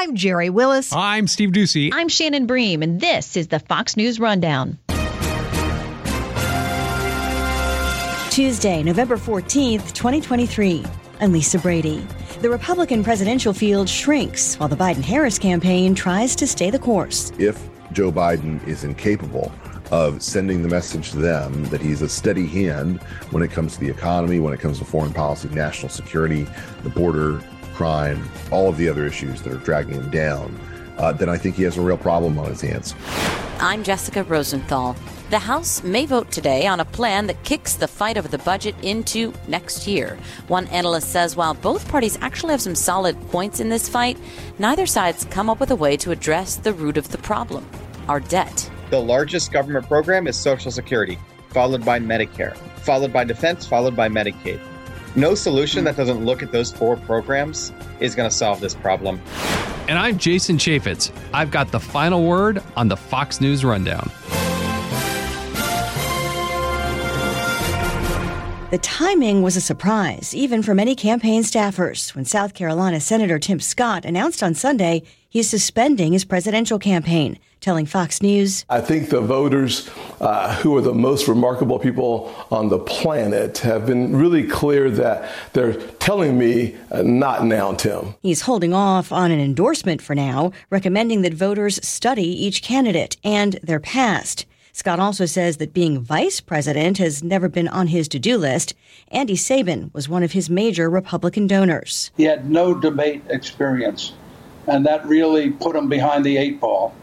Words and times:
I'm 0.00 0.16
Gerri 0.16 0.48
Willis. 0.48 0.94
I'm 0.94 1.26
Steve 1.26 1.50
Doocy. 1.50 1.90
I'm 1.92 2.08
Shannon 2.08 2.46
Bream, 2.46 2.82
and 2.82 3.02
this 3.02 3.36
is 3.36 3.48
the 3.48 3.58
Fox 3.58 3.98
News 3.98 4.18
Rundown. 4.18 4.78
Tuesday, 8.30 8.82
November 8.82 9.18
14th, 9.18 9.92
2023. 9.92 10.86
I'm 11.20 11.32
Lisa 11.32 11.58
Brady. 11.58 12.06
The 12.40 12.48
Republican 12.48 13.04
presidential 13.04 13.52
field 13.52 13.90
shrinks 13.90 14.58
while 14.58 14.70
the 14.70 14.74
Biden 14.74 15.02
Harris 15.02 15.38
campaign 15.38 15.94
tries 15.94 16.34
to 16.36 16.46
stay 16.46 16.70
the 16.70 16.78
course. 16.78 17.30
If 17.38 17.62
Joe 17.92 18.10
Biden 18.10 18.66
is 18.66 18.84
incapable 18.84 19.52
of 19.90 20.22
sending 20.22 20.62
the 20.62 20.68
message 20.68 21.10
to 21.10 21.18
them 21.18 21.62
that 21.66 21.82
he's 21.82 22.00
a 22.00 22.08
steady 22.08 22.46
hand 22.46 23.02
when 23.32 23.42
it 23.42 23.50
comes 23.50 23.74
to 23.74 23.80
the 23.80 23.90
economy, 23.90 24.40
when 24.40 24.54
it 24.54 24.60
comes 24.60 24.78
to 24.78 24.84
foreign 24.86 25.12
policy, 25.12 25.50
national 25.50 25.90
security, 25.90 26.46
the 26.84 26.88
border, 26.88 27.42
crime, 27.80 28.22
all 28.50 28.68
of 28.68 28.76
the 28.76 28.86
other 28.90 29.06
issues 29.06 29.40
that 29.40 29.50
are 29.50 29.64
dragging 29.64 29.94
him 29.94 30.10
down, 30.10 30.54
uh, 30.98 31.12
then 31.12 31.30
I 31.30 31.38
think 31.38 31.56
he 31.56 31.62
has 31.62 31.78
a 31.78 31.80
real 31.80 31.96
problem 31.96 32.38
on 32.38 32.50
his 32.50 32.60
hands. 32.60 32.94
I'm 33.58 33.82
Jessica 33.82 34.22
Rosenthal. 34.22 34.94
The 35.30 35.38
House 35.38 35.82
may 35.82 36.04
vote 36.04 36.30
today 36.30 36.66
on 36.66 36.80
a 36.80 36.84
plan 36.84 37.26
that 37.28 37.42
kicks 37.42 37.76
the 37.76 37.88
fight 37.88 38.18
over 38.18 38.28
the 38.28 38.36
budget 38.36 38.74
into 38.82 39.32
next 39.48 39.86
year. 39.86 40.18
One 40.48 40.66
analyst 40.66 41.10
says 41.10 41.36
while 41.36 41.54
both 41.54 41.88
parties 41.88 42.18
actually 42.20 42.50
have 42.50 42.60
some 42.60 42.74
solid 42.74 43.18
points 43.30 43.60
in 43.60 43.70
this 43.70 43.88
fight, 43.88 44.18
neither 44.58 44.84
side's 44.84 45.24
come 45.24 45.48
up 45.48 45.58
with 45.58 45.70
a 45.70 45.76
way 45.76 45.96
to 45.98 46.10
address 46.10 46.56
the 46.56 46.74
root 46.74 46.98
of 46.98 47.08
the 47.10 47.18
problem 47.18 47.66
our 48.08 48.20
debt. 48.20 48.70
The 48.90 49.00
largest 49.00 49.52
government 49.52 49.86
program 49.86 50.26
is 50.26 50.36
Social 50.36 50.70
Security, 50.70 51.18
followed 51.48 51.82
by 51.82 51.98
Medicare, 51.98 52.54
followed 52.84 53.10
by 53.10 53.24
defense, 53.24 53.66
followed 53.66 53.96
by 53.96 54.10
Medicaid. 54.10 54.60
No 55.16 55.34
solution 55.34 55.82
that 55.84 55.96
doesn't 55.96 56.24
look 56.24 56.42
at 56.42 56.52
those 56.52 56.70
four 56.70 56.96
programs 56.96 57.72
is 57.98 58.14
going 58.14 58.30
to 58.30 58.34
solve 58.34 58.60
this 58.60 58.74
problem. 58.74 59.20
And 59.88 59.98
I'm 59.98 60.18
Jason 60.18 60.56
Chaffetz. 60.56 61.10
I've 61.34 61.50
got 61.50 61.72
the 61.72 61.80
final 61.80 62.24
word 62.24 62.62
on 62.76 62.86
the 62.86 62.96
Fox 62.96 63.40
News 63.40 63.64
Rundown. 63.64 64.08
The 68.70 68.78
timing 68.78 69.42
was 69.42 69.56
a 69.56 69.60
surprise, 69.60 70.32
even 70.32 70.62
for 70.62 70.76
many 70.76 70.94
campaign 70.94 71.42
staffers, 71.42 72.14
when 72.14 72.24
South 72.24 72.54
Carolina 72.54 73.00
Senator 73.00 73.40
Tim 73.40 73.58
Scott 73.58 74.04
announced 74.04 74.44
on 74.44 74.54
Sunday 74.54 75.02
he's 75.30 75.48
suspending 75.48 76.12
his 76.12 76.26
presidential 76.26 76.78
campaign, 76.78 77.38
telling 77.60 77.86
Fox 77.86 78.20
News 78.20 78.64
I 78.68 78.80
think 78.80 79.08
the 79.08 79.20
voters, 79.20 79.88
uh, 80.20 80.54
who 80.56 80.76
are 80.76 80.80
the 80.82 80.92
most 80.92 81.28
remarkable 81.28 81.78
people 81.78 82.34
on 82.50 82.68
the 82.68 82.78
planet, 82.78 83.58
have 83.58 83.86
been 83.86 84.14
really 84.14 84.46
clear 84.46 84.90
that 84.90 85.30
they're 85.52 85.74
telling 85.74 86.36
me, 86.36 86.76
uh, 86.90 87.02
not 87.02 87.46
now, 87.46 87.72
Tim. 87.72 88.14
He's 88.22 88.42
holding 88.42 88.74
off 88.74 89.12
on 89.12 89.30
an 89.30 89.40
endorsement 89.40 90.02
for 90.02 90.14
now, 90.14 90.52
recommending 90.68 91.22
that 91.22 91.32
voters 91.32 91.84
study 91.86 92.26
each 92.26 92.62
candidate 92.62 93.16
and 93.24 93.54
their 93.62 93.80
past. 93.80 94.46
Scott 94.72 95.00
also 95.00 95.26
says 95.26 95.56
that 95.58 95.74
being 95.74 96.00
vice 96.00 96.40
president 96.40 96.98
has 96.98 97.22
never 97.22 97.48
been 97.48 97.68
on 97.68 97.88
his 97.88 98.08
to 98.08 98.18
do 98.18 98.38
list. 98.38 98.74
Andy 99.08 99.36
Sabin 99.36 99.90
was 99.92 100.08
one 100.08 100.22
of 100.22 100.32
his 100.32 100.48
major 100.48 100.88
Republican 100.88 101.46
donors. 101.46 102.10
He 102.16 102.24
had 102.24 102.50
no 102.50 102.74
debate 102.74 103.22
experience, 103.28 104.12
and 104.66 104.84
that 104.86 105.04
really 105.06 105.50
put 105.50 105.76
him 105.76 105.88
behind 105.88 106.24
the 106.24 106.36
eight 106.36 106.60
ball. 106.60 106.94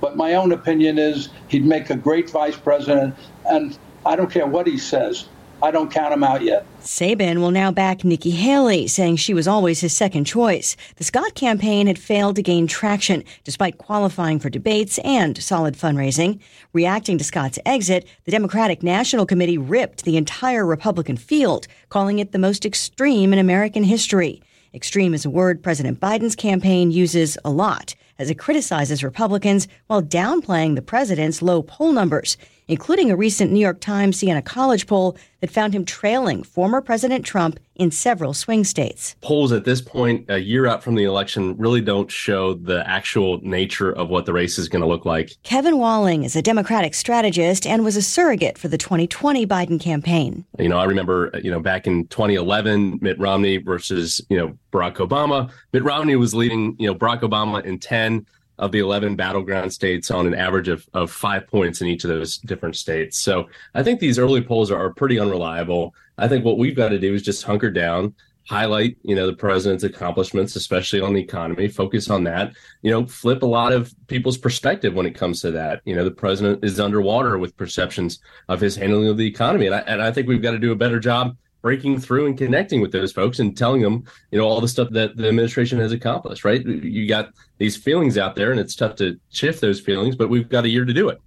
But 0.00 0.16
my 0.16 0.34
own 0.34 0.52
opinion 0.52 0.98
is 0.98 1.30
he'd 1.48 1.64
make 1.64 1.90
a 1.90 1.96
great 1.96 2.30
vice 2.30 2.56
president, 2.56 3.14
and 3.48 3.76
I 4.04 4.16
don't 4.16 4.30
care 4.30 4.46
what 4.46 4.66
he 4.66 4.78
says. 4.78 5.26
I 5.62 5.70
don't 5.70 5.90
count 5.90 6.12
him 6.12 6.22
out 6.22 6.42
yet. 6.42 6.66
Sabin 6.80 7.40
will 7.40 7.50
now 7.50 7.72
back 7.72 8.04
Nikki 8.04 8.30
Haley, 8.30 8.86
saying 8.88 9.16
she 9.16 9.32
was 9.32 9.48
always 9.48 9.80
his 9.80 9.96
second 9.96 10.26
choice. 10.26 10.76
The 10.96 11.04
Scott 11.04 11.34
campaign 11.34 11.86
had 11.86 11.98
failed 11.98 12.36
to 12.36 12.42
gain 12.42 12.66
traction 12.66 13.24
despite 13.42 13.78
qualifying 13.78 14.38
for 14.38 14.50
debates 14.50 14.98
and 14.98 15.42
solid 15.42 15.74
fundraising. 15.74 16.40
Reacting 16.74 17.16
to 17.18 17.24
Scott's 17.24 17.58
exit, 17.64 18.06
the 18.24 18.30
Democratic 18.30 18.82
National 18.82 19.24
Committee 19.24 19.58
ripped 19.58 20.04
the 20.04 20.18
entire 20.18 20.66
Republican 20.66 21.16
field, 21.16 21.66
calling 21.88 22.18
it 22.18 22.32
the 22.32 22.38
most 22.38 22.66
extreme 22.66 23.32
in 23.32 23.38
American 23.38 23.82
history. 23.82 24.42
Extreme 24.76 25.14
is 25.14 25.24
a 25.24 25.30
word 25.30 25.62
President 25.62 26.00
Biden's 26.00 26.36
campaign 26.36 26.90
uses 26.90 27.38
a 27.46 27.50
lot 27.50 27.94
as 28.18 28.28
it 28.28 28.34
criticizes 28.34 29.02
Republicans 29.02 29.68
while 29.86 30.02
downplaying 30.02 30.74
the 30.74 30.82
president's 30.82 31.40
low 31.40 31.62
poll 31.62 31.92
numbers, 31.92 32.36
including 32.68 33.10
a 33.10 33.16
recent 33.16 33.52
New 33.52 33.60
York 33.60 33.80
Times 33.80 34.18
Siena 34.18 34.42
College 34.42 34.86
poll 34.86 35.16
that 35.40 35.50
found 35.50 35.74
him 35.74 35.84
trailing 35.84 36.42
former 36.42 36.80
President 36.80 37.24
Trump 37.24 37.60
in 37.76 37.90
several 37.90 38.32
swing 38.32 38.64
states. 38.64 39.14
Polls 39.20 39.52
at 39.52 39.64
this 39.64 39.80
point, 39.80 40.24
a 40.28 40.38
year 40.38 40.66
out 40.66 40.82
from 40.82 40.94
the 40.94 41.04
election, 41.04 41.56
really 41.58 41.80
don't 41.80 42.10
show 42.10 42.54
the 42.54 42.88
actual 42.88 43.38
nature 43.42 43.92
of 43.92 44.08
what 44.08 44.26
the 44.26 44.32
race 44.32 44.58
is 44.58 44.68
going 44.68 44.82
to 44.82 44.88
look 44.88 45.04
like. 45.04 45.32
Kevin 45.42 45.78
Walling 45.78 46.24
is 46.24 46.34
a 46.34 46.42
Democratic 46.42 46.94
strategist 46.94 47.66
and 47.66 47.84
was 47.84 47.96
a 47.96 48.02
surrogate 48.02 48.56
for 48.58 48.68
the 48.68 48.78
2020 48.78 49.46
Biden 49.46 49.78
campaign. 49.78 50.44
You 50.58 50.68
know, 50.68 50.78
I 50.78 50.84
remember, 50.84 51.30
you 51.42 51.50
know, 51.50 51.60
back 51.60 51.86
in 51.86 52.06
2011, 52.08 52.98
Mitt 53.02 53.18
Romney 53.18 53.58
versus, 53.58 54.20
you 54.30 54.38
know, 54.38 54.58
Barack 54.72 54.96
Obama. 54.96 55.50
Mitt 55.72 55.84
Romney 55.84 56.16
was 56.16 56.34
leading, 56.34 56.76
you 56.78 56.86
know, 56.86 56.94
Barack 56.94 57.20
Obama 57.20 57.64
in 57.64 57.78
10 57.78 58.26
of 58.58 58.72
the 58.72 58.78
11 58.78 59.16
battleground 59.16 59.72
states 59.72 60.10
on 60.10 60.26
an 60.26 60.34
average 60.34 60.68
of, 60.68 60.86
of 60.94 61.10
five 61.10 61.46
points 61.46 61.80
in 61.80 61.88
each 61.88 62.04
of 62.04 62.10
those 62.10 62.38
different 62.38 62.76
states. 62.76 63.18
So 63.18 63.48
I 63.74 63.82
think 63.82 64.00
these 64.00 64.18
early 64.18 64.40
polls 64.40 64.70
are, 64.70 64.82
are 64.82 64.92
pretty 64.92 65.18
unreliable. 65.18 65.94
I 66.18 66.28
think 66.28 66.44
what 66.44 66.58
we've 66.58 66.76
got 66.76 66.88
to 66.90 66.98
do 66.98 67.14
is 67.14 67.22
just 67.22 67.42
hunker 67.42 67.70
down, 67.70 68.14
highlight, 68.48 68.96
you 69.02 69.14
know, 69.14 69.26
the 69.26 69.36
president's 69.36 69.84
accomplishments, 69.84 70.56
especially 70.56 71.00
on 71.00 71.12
the 71.12 71.20
economy, 71.20 71.68
focus 71.68 72.08
on 72.08 72.24
that, 72.24 72.52
you 72.82 72.90
know, 72.90 73.04
flip 73.06 73.42
a 73.42 73.46
lot 73.46 73.72
of 73.72 73.92
people's 74.06 74.38
perspective 74.38 74.94
when 74.94 75.06
it 75.06 75.14
comes 75.14 75.40
to 75.42 75.50
that. 75.50 75.82
You 75.84 75.96
know, 75.96 76.04
the 76.04 76.10
president 76.10 76.64
is 76.64 76.80
underwater 76.80 77.38
with 77.38 77.56
perceptions 77.56 78.20
of 78.48 78.60
his 78.60 78.76
handling 78.76 79.08
of 79.08 79.16
the 79.16 79.26
economy. 79.26 79.66
And 79.66 79.74
I, 79.74 79.80
and 79.80 80.00
I 80.00 80.12
think 80.12 80.28
we've 80.28 80.42
got 80.42 80.52
to 80.52 80.58
do 80.58 80.72
a 80.72 80.76
better 80.76 81.00
job 81.00 81.36
breaking 81.62 82.00
through 82.00 82.26
and 82.26 82.38
connecting 82.38 82.80
with 82.80 82.92
those 82.92 83.12
folks 83.12 83.38
and 83.38 83.56
telling 83.56 83.82
them, 83.82 84.04
you 84.30 84.38
know, 84.38 84.46
all 84.46 84.60
the 84.60 84.68
stuff 84.68 84.88
that 84.90 85.16
the 85.16 85.28
administration 85.28 85.78
has 85.78 85.92
accomplished, 85.92 86.44
right? 86.44 86.64
You 86.64 87.08
got 87.08 87.30
these 87.58 87.76
feelings 87.76 88.16
out 88.16 88.36
there 88.36 88.50
and 88.50 88.60
it's 88.60 88.76
tough 88.76 88.96
to 88.96 89.18
shift 89.30 89.60
those 89.60 89.80
feelings, 89.80 90.16
but 90.16 90.28
we've 90.28 90.48
got 90.48 90.64
a 90.64 90.68
year 90.68 90.84
to 90.84 90.92
do 90.92 91.08
it. 91.08 91.20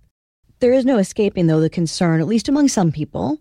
There 0.60 0.74
is 0.74 0.86
no 0.86 0.98
escaping, 0.98 1.48
though, 1.48 1.62
the 1.62 1.70
concern, 1.70 2.20
at 2.20 2.28
least 2.28 2.50
among 2.50 2.68
some 2.68 2.92
people, 2.92 3.40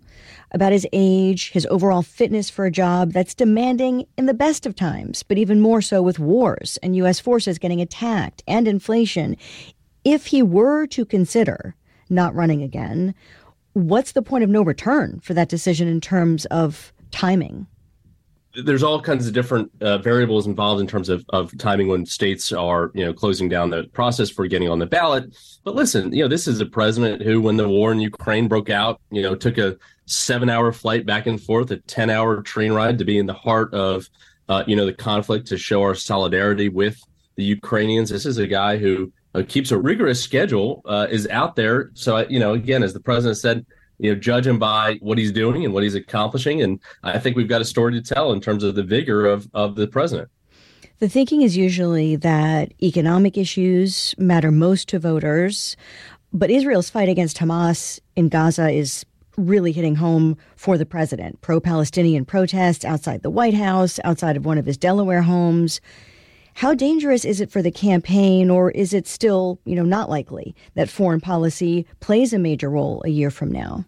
about 0.53 0.73
his 0.73 0.87
age, 0.93 1.51
his 1.51 1.67
overall 1.67 2.03
fitness 2.03 2.49
for 2.49 2.65
a 2.65 2.71
job 2.71 3.13
that's 3.13 3.35
demanding 3.35 4.07
in 4.17 4.27
the 4.27 4.35
best 4.35 4.67
of 4.67 4.77
times, 4.77 5.25
but 5.25 5.37
even 5.37 5.61
more 5.61 5.83
so 5.83 6.01
with 6.01 6.21
wars 6.21 6.79
and 6.81 6.95
U.S. 6.97 7.19
forces 7.19 7.59
getting 7.59 7.81
attacked 7.81 8.43
and 8.47 8.69
inflation. 8.69 9.37
If 10.05 10.27
he 10.27 10.43
were 10.43 10.87
to 10.87 11.05
consider 11.05 11.75
not 12.09 12.35
running 12.35 12.63
again, 12.63 13.15
what's 13.87 14.13
the 14.13 14.23
point 14.23 14.45
of 14.45 14.51
no 14.51 14.63
return 14.63 15.21
for 15.21 15.35
that 15.35 15.49
decision 15.49 15.89
in 15.89 16.01
terms 16.01 16.45
of 16.47 16.93
timing? 17.11 17.67
There's 18.65 18.83
all 18.83 19.01
kinds 19.01 19.29
of 19.29 19.35
different 19.35 19.71
uh, 19.81 19.99
variables 19.99 20.47
involved 20.47 20.81
in 20.81 20.87
terms 20.87 21.09
of, 21.09 21.25
of 21.29 21.57
timing 21.59 21.87
when 21.87 22.05
states 22.07 22.51
are, 22.51 22.91
you 22.95 23.05
know, 23.05 23.13
closing 23.13 23.49
down 23.49 23.71
the 23.71 23.85
process 23.93 24.31
for 24.31 24.47
getting 24.49 24.69
on 24.69 24.81
the 24.81 24.87
ballot. 24.87 25.37
But 25.63 25.77
listen, 25.77 26.13
you 26.13 26.23
know, 26.25 26.29
this 26.29 26.49
is 26.49 26.61
a 26.61 26.67
president 26.67 27.23
who, 27.23 27.41
when 27.41 27.57
the 27.57 27.69
war 27.69 27.93
in 27.93 28.01
Ukraine 28.01 28.49
broke 28.49 28.71
out, 28.71 29.01
you 29.13 29.23
know, 29.23 29.37
took 29.37 29.59
a 29.59 29.77
seven-hour 30.07 30.73
flight 30.73 31.07
back 31.07 31.27
and 31.27 31.41
forth, 31.41 31.71
a 31.71 31.77
ten-hour 31.77 32.43
train 32.43 32.73
ride 32.73 32.99
to 32.99 33.05
be 33.05 33.19
in 33.19 33.27
the 33.27 33.35
heart 33.35 33.73
of, 33.75 34.09
uh, 34.49 34.65
you 34.67 34.75
know, 34.75 34.87
the 34.87 34.95
conflict 34.95 35.47
to 35.49 35.59
show 35.59 35.83
our 35.83 35.95
solidarity 35.95 36.69
with 36.69 37.01
the 37.37 37.45
Ukrainians. 37.45 38.11
This 38.11 38.27
is 38.27 38.39
a 38.39 38.47
guy 38.47 38.79
who 38.79 39.13
uh, 39.35 39.43
keeps 39.47 39.71
a 39.71 39.79
rigorous 39.79 40.23
schedule, 40.23 40.83
uh, 40.85 41.07
is 41.11 41.29
out 41.29 41.57
there. 41.57 41.91
So, 41.95 42.27
you 42.29 42.39
know, 42.39 42.55
again, 42.55 42.83
as 42.83 42.93
the 42.93 43.01
president 43.01 43.39
said, 43.39 43.67
you 43.99 44.13
know, 44.13 44.21
judge 44.21 44.47
him 44.47 44.59
by 44.59 44.99
what 45.01 45.19
he's 45.19 45.33
doing 45.33 45.65
and 45.65 45.75
what 45.75 45.83
he's 45.83 45.95
accomplishing. 45.95 46.63
And 46.63 46.81
I 47.03 47.19
think 47.19 47.37
we've 47.37 47.49
got 47.49 47.61
a 47.61 47.65
story 47.65 47.93
to 47.95 48.03
tell 48.03 48.33
in 48.33 48.41
terms 48.41 48.63
of 48.63 48.75
the 48.75 48.83
vigor 48.83 49.27
of, 49.27 49.49
of 49.55 49.75
the 49.75 49.89
president. 49.89 50.31
The 51.01 51.09
thinking 51.09 51.43
is 51.43 51.57
usually 51.57 52.17
that 52.17 52.73
economic 52.83 53.37
issues 53.37 54.15
matter 54.19 54.51
most 54.51 54.89
to 54.89 54.99
voters, 54.99 55.77
but 56.33 56.51
Israel's 56.51 56.91
fight 56.91 57.09
against 57.09 57.39
Hamas 57.39 58.01
in 58.17 58.29
Gaza 58.29 58.71
is 58.71 59.05
really 59.37 59.71
hitting 59.71 59.95
home 59.95 60.37
for 60.57 60.77
the 60.77 60.85
president. 60.85 61.41
Pro 61.41 61.61
Palestinian 61.61 62.25
protests 62.25 62.85
outside 62.85 63.23
the 63.23 63.31
White 63.31 63.55
House, 63.55 64.01
outside 64.03 64.37
of 64.37 64.45
one 64.45 64.59
of 64.59 64.67
his 64.67 64.77
Delaware 64.77 65.23
homes. 65.23 65.81
How 66.59 66.75
dangerous 66.75 67.25
is 67.25 67.41
it 67.41 67.53
for 67.53 67.63
the 67.63 67.71
campaign, 67.71 68.51
or 68.51 68.73
is 68.73 68.93
it 68.93 69.07
still, 69.07 69.61
you 69.65 69.77
know, 69.77 69.85
not 69.85 70.11
likely 70.11 70.57
that 70.75 70.89
foreign 70.89 71.21
policy 71.21 71.87
plays 72.01 72.33
a 72.33 72.39
major 72.41 72.69
role 72.69 73.01
a 73.05 73.11
year 73.11 73.31
from 73.31 73.53
now? 73.53 73.85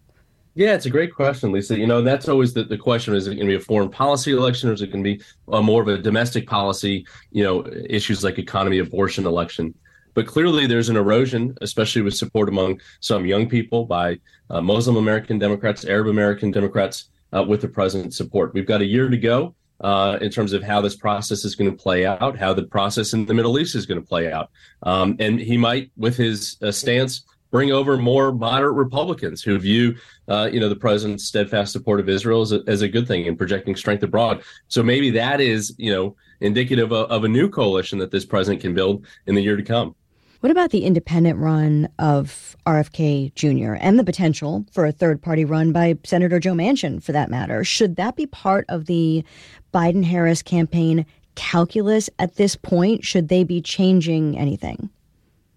Yeah, 0.55 0.73
it's 0.73 0.85
a 0.85 0.89
great 0.89 1.13
question, 1.13 1.51
Lisa. 1.51 1.77
You 1.77 1.85
know, 1.85 2.01
that's 2.01 2.29
always 2.29 2.53
the, 2.53 2.63
the 2.63 2.77
question: 2.77 3.13
is 3.13 3.27
it 3.27 3.35
going 3.35 3.45
to 3.45 3.57
be 3.57 3.61
a 3.61 3.65
foreign 3.65 3.89
policy 3.89 4.31
election, 4.31 4.69
or 4.69 4.71
is 4.71 4.81
it 4.81 4.87
going 4.87 5.03
to 5.03 5.17
be 5.17 5.21
a 5.49 5.61
more 5.61 5.81
of 5.81 5.89
a 5.89 5.97
domestic 5.97 6.47
policy? 6.47 7.05
You 7.33 7.43
know, 7.43 7.65
issues 7.89 8.23
like 8.23 8.39
economy, 8.39 8.77
abortion 8.77 9.25
election. 9.25 9.73
But 10.13 10.27
clearly, 10.27 10.65
there's 10.65 10.87
an 10.87 10.95
erosion, 10.95 11.57
especially 11.59 12.03
with 12.03 12.13
support 12.13 12.47
among 12.47 12.79
some 13.01 13.25
young 13.25 13.49
people 13.49 13.83
by 13.83 14.17
uh, 14.49 14.61
Muslim 14.61 14.95
American 14.95 15.39
Democrats, 15.39 15.83
Arab 15.83 16.07
American 16.07 16.51
Democrats, 16.51 17.09
uh, 17.33 17.43
with 17.43 17.59
the 17.59 17.67
president's 17.67 18.15
support. 18.15 18.53
We've 18.53 18.65
got 18.65 18.79
a 18.79 18.85
year 18.85 19.09
to 19.09 19.17
go 19.17 19.55
uh, 19.81 20.17
in 20.21 20.29
terms 20.29 20.53
of 20.53 20.63
how 20.63 20.81
this 20.81 20.95
process 20.95 21.43
is 21.43 21.55
going 21.55 21.69
to 21.69 21.75
play 21.75 22.05
out, 22.05 22.37
how 22.37 22.53
the 22.53 22.63
process 22.63 23.13
in 23.13 23.25
the 23.25 23.33
Middle 23.33 23.59
East 23.59 23.75
is 23.75 23.85
going 23.85 23.99
to 23.99 24.07
play 24.07 24.31
out. 24.31 24.49
Um, 24.83 25.15
and 25.19 25.39
he 25.39 25.57
might, 25.57 25.91
with 25.97 26.15
his 26.15 26.57
uh, 26.61 26.71
stance, 26.71 27.25
bring 27.51 27.71
over 27.71 27.97
more 27.97 28.31
moderate 28.31 28.75
Republicans 28.75 29.43
who 29.43 29.59
view, 29.59 29.95
uh, 30.29 30.49
you 30.51 30.59
know, 30.59 30.69
the 30.69 30.75
president's 30.75 31.25
steadfast 31.25 31.73
support 31.73 31.99
of 31.99 32.07
Israel 32.07 32.41
as 32.41 32.53
a, 32.53 32.61
as 32.67 32.81
a 32.81 32.87
good 32.87 33.07
thing 33.07 33.27
and 33.27 33.37
projecting 33.37 33.75
strength 33.75 34.03
abroad. 34.03 34.43
So 34.69 34.81
maybe 34.81 35.09
that 35.11 35.41
is, 35.41 35.75
you 35.77 35.91
know, 35.91 36.15
indicative 36.39 36.91
of, 36.91 37.11
of 37.11 37.23
a 37.23 37.27
new 37.27 37.49
coalition 37.49 37.99
that 37.99 38.11
this 38.11 38.25
president 38.25 38.61
can 38.61 38.73
build 38.73 39.05
in 39.27 39.35
the 39.35 39.41
year 39.41 39.57
to 39.57 39.63
come. 39.63 39.95
What 40.41 40.49
about 40.49 40.71
the 40.71 40.85
independent 40.85 41.37
run 41.37 41.87
of 41.99 42.57
RFK 42.65 43.31
Jr. 43.35 43.75
and 43.79 43.99
the 43.99 44.03
potential 44.03 44.65
for 44.71 44.87
a 44.87 44.91
third 44.91 45.21
party 45.21 45.45
run 45.45 45.71
by 45.71 45.99
Senator 46.03 46.39
Joe 46.39 46.53
Manchin, 46.53 47.01
for 47.01 47.11
that 47.11 47.29
matter? 47.29 47.63
Should 47.63 47.95
that 47.97 48.15
be 48.15 48.25
part 48.25 48.65
of 48.67 48.87
the 48.87 49.23
Biden 49.71 50.03
Harris 50.03 50.41
campaign 50.41 51.05
calculus 51.35 52.09
at 52.17 52.37
this 52.37 52.55
point? 52.55 53.05
Should 53.05 53.27
they 53.27 53.43
be 53.43 53.61
changing 53.61 54.35
anything? 54.35 54.89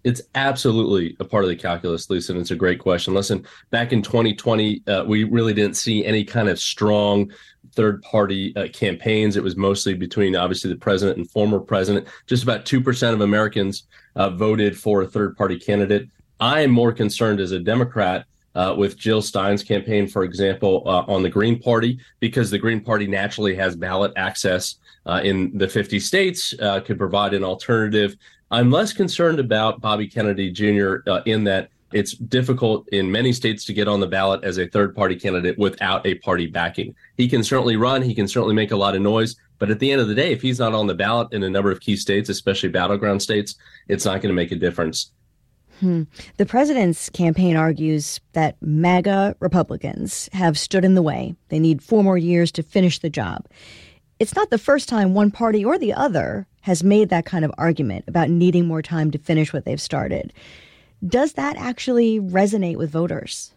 It's 0.03 0.21
absolutely 0.35 1.17
a 1.19 1.25
part 1.25 1.43
of 1.43 1.49
the 1.49 1.55
calculus, 1.55 2.07
Lisa, 2.11 2.33
and 2.33 2.41
it's 2.41 2.51
a 2.51 2.55
great 2.55 2.77
question. 2.77 3.15
Listen, 3.15 3.43
back 3.71 3.91
in 3.91 4.03
2020, 4.03 4.83
uh, 4.85 5.03
we 5.05 5.23
really 5.23 5.55
didn't 5.55 5.77
see 5.77 6.05
any 6.05 6.23
kind 6.23 6.47
of 6.47 6.59
strong 6.59 7.31
third 7.71 8.03
party 8.03 8.55
uh, 8.55 8.67
campaigns. 8.67 9.35
It 9.35 9.43
was 9.43 9.55
mostly 9.55 9.95
between 9.95 10.35
obviously 10.35 10.69
the 10.69 10.77
president 10.77 11.17
and 11.17 11.27
former 11.31 11.59
president. 11.59 12.07
Just 12.27 12.43
about 12.43 12.65
2% 12.65 13.13
of 13.13 13.21
Americans 13.21 13.85
uh, 14.15 14.29
voted 14.29 14.77
for 14.77 15.01
a 15.01 15.07
third 15.07 15.37
party 15.37 15.59
candidate. 15.59 16.09
I 16.39 16.61
am 16.61 16.71
more 16.71 16.91
concerned 16.91 17.39
as 17.39 17.51
a 17.51 17.59
Democrat 17.59 18.25
uh, 18.55 18.73
with 18.77 18.97
Jill 18.97 19.21
Stein's 19.21 19.63
campaign, 19.63 20.07
for 20.07 20.23
example, 20.23 20.83
uh, 20.85 21.03
on 21.07 21.23
the 21.23 21.29
Green 21.29 21.59
Party, 21.59 21.99
because 22.19 22.49
the 22.49 22.57
Green 22.57 22.81
Party 22.81 23.05
naturally 23.05 23.53
has 23.55 23.75
ballot 23.75 24.13
access 24.15 24.75
uh, 25.05 25.21
in 25.23 25.55
the 25.57 25.67
50 25.67 25.99
states, 25.99 26.53
uh, 26.61 26.79
could 26.79 26.97
provide 26.97 27.33
an 27.33 27.43
alternative. 27.43 28.15
I'm 28.51 28.71
less 28.71 28.93
concerned 28.93 29.39
about 29.39 29.81
Bobby 29.81 30.07
Kennedy 30.07 30.51
Jr. 30.51 30.97
Uh, 31.07 31.21
in 31.25 31.43
that 31.43 31.69
it's 31.91 32.13
difficult 32.13 32.87
in 32.89 33.11
many 33.11 33.31
states 33.31 33.63
to 33.65 33.73
get 33.73 33.87
on 33.87 33.99
the 33.99 34.07
ballot 34.07 34.43
as 34.43 34.57
a 34.57 34.67
third 34.67 34.95
party 34.95 35.15
candidate 35.15 35.57
without 35.57 36.05
a 36.05 36.15
party 36.15 36.47
backing. 36.47 36.95
He 37.15 37.27
can 37.27 37.43
certainly 37.43 37.75
run, 37.75 38.01
he 38.01 38.15
can 38.15 38.27
certainly 38.27 38.55
make 38.55 38.71
a 38.71 38.75
lot 38.75 38.95
of 38.95 39.01
noise, 39.01 39.35
but 39.59 39.69
at 39.69 39.79
the 39.79 39.91
end 39.91 40.01
of 40.01 40.07
the 40.07 40.15
day, 40.15 40.31
if 40.31 40.41
he's 40.41 40.59
not 40.59 40.73
on 40.73 40.87
the 40.87 40.95
ballot 40.95 41.31
in 41.31 41.43
a 41.43 41.49
number 41.49 41.71
of 41.71 41.79
key 41.79 41.95
states, 41.95 42.29
especially 42.29 42.69
battleground 42.69 43.21
states, 43.21 43.55
it's 43.87 44.05
not 44.05 44.21
going 44.21 44.29
to 44.29 44.35
make 44.35 44.51
a 44.51 44.55
difference. 44.55 45.11
Hmm. 45.79 46.03
The 46.37 46.45
president's 46.45 47.09
campaign 47.09 47.55
argues 47.57 48.21
that 48.33 48.55
MAGA 48.61 49.35
Republicans 49.39 50.29
have 50.31 50.57
stood 50.57 50.85
in 50.85 50.95
the 50.95 51.01
way. 51.01 51.35
They 51.49 51.59
need 51.59 51.83
four 51.83 52.03
more 52.03 52.17
years 52.17 52.51
to 52.53 52.63
finish 52.63 52.99
the 52.99 53.09
job. 53.09 53.45
It's 54.19 54.35
not 54.35 54.49
the 54.49 54.57
first 54.57 54.87
time 54.87 55.13
one 55.13 55.31
party 55.31 55.65
or 55.65 55.77
the 55.77 55.93
other 55.93 56.47
has 56.61 56.83
made 56.83 57.09
that 57.09 57.25
kind 57.25 57.43
of 57.43 57.51
argument 57.57 58.05
about 58.07 58.29
needing 58.29 58.65
more 58.65 58.81
time 58.81 59.11
to 59.11 59.17
finish 59.17 59.51
what 59.51 59.65
they've 59.65 59.81
started. 59.81 60.31
Does 61.05 61.33
that 61.33 61.57
actually 61.57 62.21
resonate 62.21 62.77
with 62.77 62.89
voters? 62.89 63.53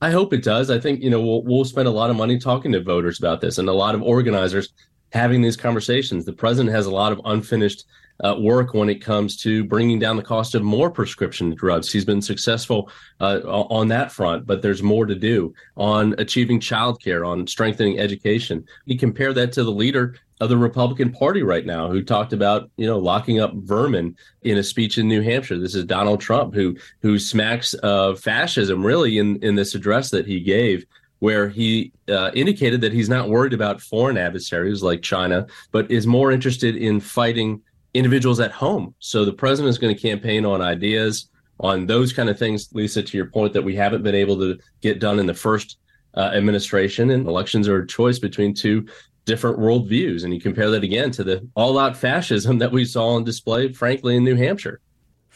I 0.00 0.10
hope 0.10 0.32
it 0.32 0.42
does. 0.42 0.70
I 0.70 0.78
think 0.78 1.02
you 1.02 1.10
know 1.10 1.20
we'll 1.20 1.42
we'll 1.42 1.64
spend 1.64 1.88
a 1.88 1.92
lot 1.92 2.08
of 2.08 2.16
money 2.16 2.38
talking 2.38 2.72
to 2.72 2.80
voters 2.80 3.18
about 3.18 3.40
this, 3.40 3.58
and 3.58 3.68
a 3.68 3.72
lot 3.72 3.94
of 3.94 4.02
organizers 4.02 4.72
having 5.12 5.42
these 5.42 5.56
conversations. 5.56 6.24
The 6.24 6.32
president 6.32 6.74
has 6.74 6.86
a 6.86 6.90
lot 6.90 7.12
of 7.12 7.20
unfinished 7.24 7.84
uh, 8.24 8.34
work 8.38 8.74
when 8.74 8.88
it 8.88 8.96
comes 8.96 9.36
to 9.36 9.64
bringing 9.64 9.98
down 9.98 10.16
the 10.16 10.22
cost 10.22 10.54
of 10.54 10.62
more 10.62 10.90
prescription 10.90 11.54
drugs. 11.54 11.92
He's 11.92 12.04
been 12.04 12.22
successful 12.22 12.90
uh, 13.20 13.40
on 13.44 13.88
that 13.88 14.10
front, 14.10 14.46
but 14.46 14.60
there's 14.60 14.82
more 14.82 15.06
to 15.06 15.14
do 15.14 15.54
on 15.76 16.14
achieving 16.18 16.58
childcare, 16.60 17.26
on 17.26 17.46
strengthening 17.46 17.98
education. 17.98 18.64
You 18.86 18.98
compare 18.98 19.32
that 19.34 19.52
to 19.52 19.64
the 19.64 19.70
leader 19.70 20.16
of 20.40 20.48
the 20.48 20.56
Republican 20.56 21.12
Party 21.12 21.42
right 21.42 21.66
now, 21.66 21.88
who 21.88 22.02
talked 22.02 22.32
about 22.32 22.70
you 22.76 22.86
know 22.86 22.98
locking 22.98 23.40
up 23.40 23.52
vermin 23.54 24.16
in 24.42 24.58
a 24.58 24.62
speech 24.62 24.98
in 24.98 25.08
New 25.08 25.20
Hampshire. 25.20 25.58
This 25.58 25.74
is 25.74 25.84
Donald 25.84 26.20
Trump, 26.20 26.54
who 26.54 26.76
who 27.02 27.18
smacks 27.18 27.74
of 27.74 28.20
fascism 28.20 28.84
really 28.84 29.18
in 29.18 29.42
in 29.42 29.54
this 29.54 29.74
address 29.74 30.10
that 30.10 30.26
he 30.26 30.40
gave 30.40 30.86
where 31.20 31.48
he 31.48 31.92
uh, 32.08 32.30
indicated 32.34 32.80
that 32.80 32.92
he's 32.92 33.08
not 33.08 33.28
worried 33.28 33.52
about 33.52 33.80
foreign 33.80 34.16
adversaries 34.16 34.82
like 34.82 35.02
China, 35.02 35.46
but 35.72 35.90
is 35.90 36.06
more 36.06 36.30
interested 36.30 36.76
in 36.76 37.00
fighting 37.00 37.60
individuals 37.94 38.40
at 38.40 38.52
home. 38.52 38.94
So 38.98 39.24
the 39.24 39.32
president 39.32 39.70
is 39.70 39.78
going 39.78 39.94
to 39.94 40.00
campaign 40.00 40.44
on 40.44 40.60
ideas, 40.60 41.28
on 41.60 41.86
those 41.86 42.12
kind 42.12 42.28
of 42.28 42.38
things, 42.38 42.68
Lisa, 42.72 43.02
to 43.02 43.16
your 43.16 43.26
point 43.26 43.52
that 43.52 43.62
we 43.62 43.74
haven't 43.74 44.02
been 44.02 44.14
able 44.14 44.38
to 44.38 44.58
get 44.80 45.00
done 45.00 45.18
in 45.18 45.26
the 45.26 45.34
first 45.34 45.78
uh, 46.16 46.30
administration. 46.34 47.10
And 47.10 47.26
elections 47.26 47.66
are 47.68 47.82
a 47.82 47.86
choice 47.86 48.18
between 48.18 48.54
two 48.54 48.86
different 49.24 49.58
worldviews. 49.58 50.24
And 50.24 50.32
you 50.32 50.40
compare 50.40 50.70
that 50.70 50.84
again 50.84 51.10
to 51.12 51.24
the 51.24 51.48
all 51.54 51.78
out 51.78 51.96
fascism 51.96 52.58
that 52.60 52.72
we 52.72 52.84
saw 52.84 53.08
on 53.08 53.24
display, 53.24 53.72
frankly, 53.72 54.16
in 54.16 54.24
New 54.24 54.36
Hampshire. 54.36 54.80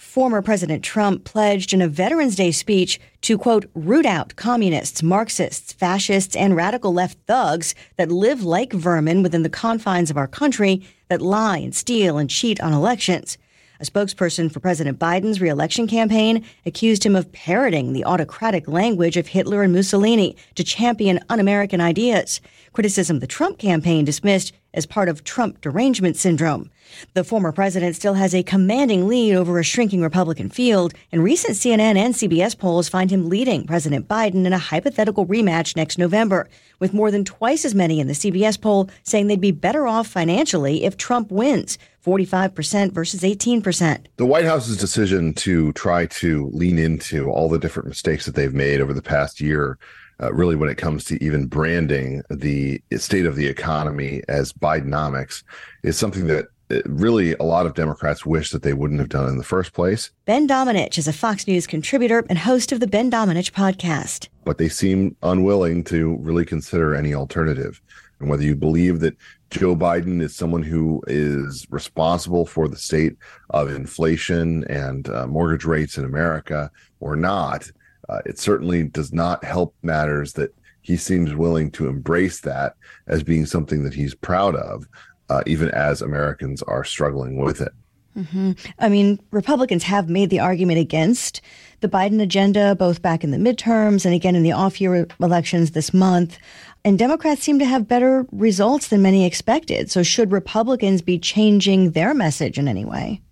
Former 0.02 0.42
President 0.42 0.84
Trump 0.84 1.24
pledged 1.24 1.72
in 1.72 1.80
a 1.80 1.88
Veterans 1.88 2.36
Day 2.36 2.50
speech 2.50 3.00
to, 3.22 3.38
quote, 3.38 3.70
root 3.74 4.04
out 4.04 4.36
communists, 4.36 5.02
Marxists, 5.02 5.72
fascists, 5.72 6.36
and 6.36 6.54
radical 6.54 6.92
left 6.92 7.16
thugs 7.26 7.74
that 7.96 8.12
live 8.12 8.42
like 8.42 8.74
vermin 8.74 9.22
within 9.22 9.42
the 9.42 9.48
confines 9.48 10.10
of 10.10 10.18
our 10.18 10.26
country 10.26 10.86
that 11.08 11.22
lie 11.22 11.56
and 11.56 11.74
steal 11.74 12.18
and 12.18 12.28
cheat 12.28 12.60
on 12.60 12.74
elections. 12.74 13.38
A 13.80 13.84
spokesperson 13.84 14.52
for 14.52 14.60
President 14.60 14.98
Biden's 14.98 15.40
reelection 15.40 15.86
campaign 15.86 16.44
accused 16.66 17.06
him 17.06 17.16
of 17.16 17.32
parroting 17.32 17.92
the 17.92 18.04
autocratic 18.04 18.68
language 18.68 19.16
of 19.16 19.28
Hitler 19.28 19.62
and 19.62 19.72
Mussolini 19.72 20.36
to 20.56 20.64
champion 20.64 21.20
un 21.30 21.40
American 21.40 21.80
ideas. 21.80 22.40
Criticism 22.72 23.20
the 23.20 23.26
Trump 23.26 23.56
campaign 23.58 24.04
dismissed 24.04 24.52
as 24.74 24.84
part 24.84 25.08
of 25.08 25.24
Trump 25.24 25.60
derangement 25.62 26.16
syndrome. 26.16 26.70
The 27.14 27.24
former 27.24 27.52
president 27.52 27.96
still 27.96 28.14
has 28.14 28.34
a 28.34 28.42
commanding 28.42 29.08
lead 29.08 29.34
over 29.34 29.58
a 29.58 29.64
shrinking 29.64 30.02
Republican 30.02 30.48
field, 30.48 30.94
and 31.10 31.22
recent 31.22 31.56
CNN 31.56 31.96
and 31.96 32.14
CBS 32.14 32.56
polls 32.56 32.88
find 32.88 33.10
him 33.10 33.28
leading 33.28 33.66
President 33.66 34.08
Biden 34.08 34.44
in 34.46 34.52
a 34.52 34.58
hypothetical 34.58 35.26
rematch 35.26 35.76
next 35.76 35.98
November, 35.98 36.48
with 36.78 36.94
more 36.94 37.10
than 37.10 37.24
twice 37.24 37.64
as 37.64 37.74
many 37.74 38.00
in 38.00 38.06
the 38.06 38.12
CBS 38.12 38.60
poll 38.60 38.88
saying 39.02 39.26
they'd 39.26 39.40
be 39.40 39.50
better 39.50 39.86
off 39.86 40.06
financially 40.06 40.84
if 40.84 40.96
Trump 40.96 41.30
wins. 41.30 41.78
45% 42.04 42.90
versus 42.90 43.20
18%. 43.20 44.06
The 44.16 44.26
White 44.26 44.44
House's 44.44 44.76
decision 44.76 45.34
to 45.34 45.72
try 45.74 46.06
to 46.06 46.50
lean 46.52 46.76
into 46.76 47.30
all 47.30 47.48
the 47.48 47.60
different 47.60 47.88
mistakes 47.88 48.26
that 48.26 48.34
they've 48.34 48.52
made 48.52 48.80
over 48.80 48.92
the 48.92 49.02
past 49.02 49.40
year 49.40 49.78
uh, 50.22 50.32
really 50.32 50.56
when 50.56 50.68
it 50.68 50.76
comes 50.76 51.04
to 51.04 51.22
even 51.22 51.46
branding 51.46 52.22
the 52.30 52.80
state 52.96 53.26
of 53.26 53.36
the 53.36 53.46
economy 53.46 54.22
as 54.28 54.52
Bidenomics 54.52 55.42
is 55.82 55.98
something 55.98 56.26
that 56.28 56.46
really 56.86 57.34
a 57.34 57.42
lot 57.42 57.66
of 57.66 57.74
Democrats 57.74 58.24
wish 58.24 58.50
that 58.50 58.62
they 58.62 58.72
wouldn't 58.72 59.00
have 59.00 59.08
done 59.08 59.28
in 59.28 59.38
the 59.38 59.44
first 59.44 59.72
place. 59.72 60.10
Ben 60.24 60.46
Domenech 60.48 60.98
is 60.98 61.08
a 61.08 61.12
Fox 61.12 61.46
News 61.46 61.66
contributor 61.66 62.24
and 62.28 62.38
host 62.38 62.72
of 62.72 62.80
the 62.80 62.86
Ben 62.86 63.10
Domenech 63.10 63.52
podcast. 63.52 64.28
But 64.44 64.58
they 64.58 64.68
seem 64.68 65.16
unwilling 65.22 65.84
to 65.84 66.16
really 66.16 66.44
consider 66.44 66.94
any 66.94 67.14
alternative. 67.14 67.80
And 68.20 68.30
whether 68.30 68.44
you 68.44 68.54
believe 68.54 69.00
that 69.00 69.16
Joe 69.50 69.76
Biden 69.76 70.22
is 70.22 70.34
someone 70.34 70.62
who 70.62 71.02
is 71.06 71.66
responsible 71.70 72.46
for 72.46 72.68
the 72.68 72.76
state 72.76 73.16
of 73.50 73.70
inflation 73.70 74.64
and 74.70 75.08
uh, 75.10 75.26
mortgage 75.26 75.64
rates 75.64 75.98
in 75.98 76.04
America 76.04 76.70
or 77.00 77.16
not, 77.16 77.70
uh, 78.08 78.20
it 78.24 78.38
certainly 78.38 78.84
does 78.84 79.12
not 79.12 79.44
help 79.44 79.74
matters 79.82 80.32
that 80.34 80.54
he 80.82 80.96
seems 80.96 81.34
willing 81.34 81.70
to 81.70 81.88
embrace 81.88 82.40
that 82.40 82.74
as 83.06 83.22
being 83.22 83.46
something 83.46 83.84
that 83.84 83.94
he's 83.94 84.14
proud 84.14 84.56
of, 84.56 84.86
uh, 85.32 85.42
even 85.46 85.70
as 85.70 86.02
Americans 86.02 86.62
are 86.64 86.84
struggling 86.84 87.38
with 87.38 87.62
it. 87.62 87.72
Mm-hmm. 88.16 88.52
I 88.78 88.90
mean, 88.90 89.18
Republicans 89.30 89.84
have 89.84 90.10
made 90.10 90.28
the 90.28 90.40
argument 90.40 90.78
against 90.78 91.40
the 91.80 91.88
Biden 91.88 92.20
agenda, 92.20 92.74
both 92.74 93.00
back 93.00 93.24
in 93.24 93.30
the 93.30 93.38
midterms 93.38 94.04
and 94.04 94.14
again 94.14 94.36
in 94.36 94.42
the 94.42 94.52
off 94.52 94.78
year 94.80 95.06
elections 95.20 95.70
this 95.70 95.94
month. 95.94 96.38
And 96.84 96.98
Democrats 96.98 97.42
seem 97.42 97.58
to 97.60 97.64
have 97.64 97.88
better 97.88 98.26
results 98.30 98.88
than 98.88 99.00
many 99.00 99.24
expected. 99.24 99.90
So, 99.90 100.02
should 100.02 100.30
Republicans 100.30 101.00
be 101.00 101.18
changing 101.18 101.92
their 101.92 102.12
message 102.12 102.58
in 102.58 102.68
any 102.68 102.84
way? 102.84 103.22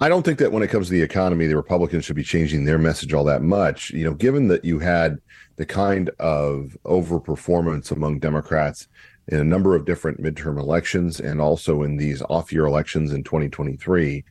I 0.00 0.08
don't 0.08 0.22
think 0.22 0.38
that 0.38 0.52
when 0.52 0.62
it 0.62 0.68
comes 0.68 0.86
to 0.88 0.92
the 0.92 1.02
economy, 1.02 1.46
the 1.46 1.56
Republicans 1.56 2.04
should 2.04 2.16
be 2.16 2.24
changing 2.24 2.64
their 2.64 2.78
message 2.78 3.12
all 3.12 3.24
that 3.24 3.42
much. 3.42 3.90
You 3.90 4.04
know, 4.04 4.14
given 4.14 4.48
that 4.48 4.64
you 4.64 4.78
had 4.78 5.18
the 5.56 5.66
kind 5.66 6.10
of 6.20 6.76
overperformance 6.84 7.90
among 7.90 8.20
Democrats 8.20 8.86
in 9.28 9.40
a 9.40 9.44
number 9.44 9.74
of 9.74 9.84
different 9.84 10.20
midterm 10.20 10.58
elections 10.58 11.20
and 11.20 11.40
also 11.40 11.82
in 11.82 11.96
these 11.96 12.22
off 12.22 12.52
year 12.52 12.66
elections 12.66 13.12
in 13.12 13.22
2023, 13.22 14.24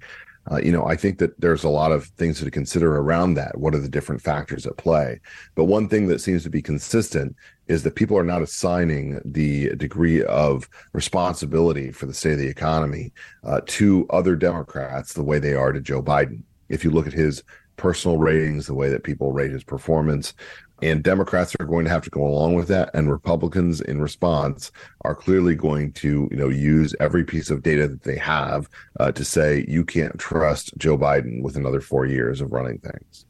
uh, 0.50 0.58
you 0.58 0.72
know, 0.72 0.86
I 0.86 0.96
think 0.96 1.20
that 1.20 1.40
there's 1.40 1.64
a 1.64 1.70
lot 1.70 1.92
of 1.92 2.06
things 2.06 2.40
to 2.40 2.50
consider 2.50 2.98
around 2.98 3.36
that. 3.36 3.58
What 3.60 3.76
are 3.76 3.80
the 3.80 3.88
different 3.88 4.22
factors 4.22 4.66
at 4.66 4.78
play? 4.78 5.20
But 5.54 5.66
one 5.66 5.88
thing 5.88 6.08
that 6.08 6.20
seems 6.20 6.44
to 6.44 6.50
be 6.50 6.64
consistent 6.64 7.36
is 7.68 7.84
that 7.84 7.96
people 7.96 8.18
are 8.18 8.24
not 8.24 8.42
assigning 8.42 9.22
the 9.24 9.76
degree 9.76 10.24
of 10.24 10.68
responsibility 10.94 11.92
for 11.92 12.08
the 12.08 12.14
state 12.14 12.34
of 12.34 12.40
the 12.40 12.48
economy 12.48 13.14
uh, 13.44 13.62
to 13.68 14.08
other 14.10 14.36
Democrats 14.36 15.14
the 15.14 15.24
way 15.24 15.38
they 15.38 15.54
are 15.54 15.72
to 15.72 15.80
Joe 15.80 16.02
Biden. 16.02 16.42
If 16.70 16.84
you 16.84 16.90
look 16.90 17.06
at 17.06 17.14
his 17.14 17.44
personal 17.78 18.18
ratings, 18.18 18.66
the 18.66 18.74
way 18.74 18.90
that 18.90 19.04
people 19.04 19.32
rate 19.32 19.52
his 19.52 19.64
performance. 19.64 20.34
And 20.82 21.04
Democrats 21.04 21.56
are 21.60 21.66
going 21.66 21.86
to 21.86 21.92
have 21.92 22.04
to 22.04 22.10
go 22.10 22.26
along 22.26 22.56
with 22.56 22.68
that. 22.70 22.90
And 22.94 23.12
Republicans, 23.12 23.82
in 23.82 24.02
response, 24.02 24.72
are 25.02 25.16
clearly 25.16 25.56
going 25.56 25.94
to, 25.94 26.28
you 26.32 26.38
know, 26.38 26.50
use 26.50 26.96
every 27.00 27.24
piece 27.24 27.50
of 27.50 27.62
data 27.62 27.88
that 27.88 28.04
they 28.04 28.18
have 28.18 28.68
uh, 29.00 29.12
to 29.12 29.24
say 29.24 29.66
you 29.68 29.86
can't 29.86 30.18
trust 30.18 30.76
Joe 30.78 30.98
Biden 30.98 31.44
with 31.44 31.56
another 31.56 31.82
four 31.82 32.06
years 32.06 32.42
of 32.42 32.52
running 32.52 32.80
things. 32.80 33.26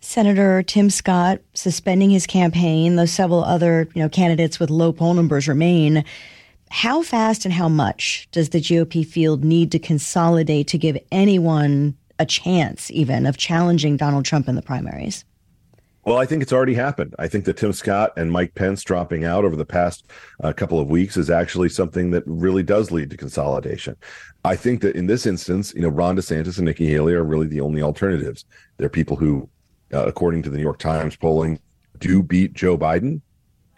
Senator 0.00 0.62
Tim 0.62 0.90
Scott 0.90 1.40
suspending 1.54 2.10
his 2.10 2.26
campaign, 2.26 2.96
though 2.96 3.04
several 3.04 3.44
other 3.44 3.88
you 3.94 4.02
know 4.02 4.08
candidates 4.08 4.58
with 4.58 4.70
low 4.70 4.92
poll 4.92 5.14
numbers 5.14 5.46
remain. 5.46 6.04
How 6.70 7.02
fast 7.02 7.44
and 7.44 7.52
how 7.52 7.68
much 7.68 8.28
does 8.30 8.50
the 8.50 8.60
GOP 8.60 9.04
field 9.04 9.44
need 9.44 9.72
to 9.72 9.78
consolidate 9.78 10.68
to 10.68 10.78
give 10.78 10.96
anyone 11.10 11.96
a 12.18 12.24
chance, 12.24 12.90
even 12.92 13.26
of 13.26 13.36
challenging 13.36 13.96
Donald 13.96 14.24
Trump 14.24 14.48
in 14.48 14.54
the 14.54 14.62
primaries? 14.62 15.24
Well, 16.04 16.16
I 16.16 16.24
think 16.24 16.42
it's 16.42 16.52
already 16.52 16.74
happened. 16.74 17.14
I 17.18 17.28
think 17.28 17.44
that 17.44 17.58
Tim 17.58 17.72
Scott 17.74 18.12
and 18.16 18.32
Mike 18.32 18.54
Pence 18.54 18.82
dropping 18.82 19.24
out 19.24 19.44
over 19.44 19.54
the 19.54 19.66
past 19.66 20.10
uh, 20.42 20.52
couple 20.52 20.80
of 20.80 20.88
weeks 20.88 21.18
is 21.18 21.28
actually 21.28 21.68
something 21.68 22.10
that 22.12 22.22
really 22.26 22.62
does 22.62 22.90
lead 22.90 23.10
to 23.10 23.18
consolidation. 23.18 23.96
I 24.44 24.56
think 24.56 24.80
that 24.80 24.96
in 24.96 25.06
this 25.06 25.26
instance, 25.26 25.74
you 25.74 25.82
know, 25.82 25.88
Ron 25.88 26.16
DeSantis 26.16 26.56
and 26.56 26.64
Nikki 26.64 26.86
Haley 26.86 27.12
are 27.12 27.24
really 27.24 27.48
the 27.48 27.60
only 27.60 27.82
alternatives. 27.82 28.46
They're 28.78 28.88
people 28.88 29.16
who 29.16 29.50
uh, 29.92 30.06
according 30.06 30.42
to 30.42 30.50
the 30.50 30.56
New 30.56 30.62
York 30.62 30.78
Times 30.78 31.16
polling, 31.16 31.58
do 31.98 32.22
beat 32.22 32.52
Joe 32.54 32.78
Biden. 32.78 33.20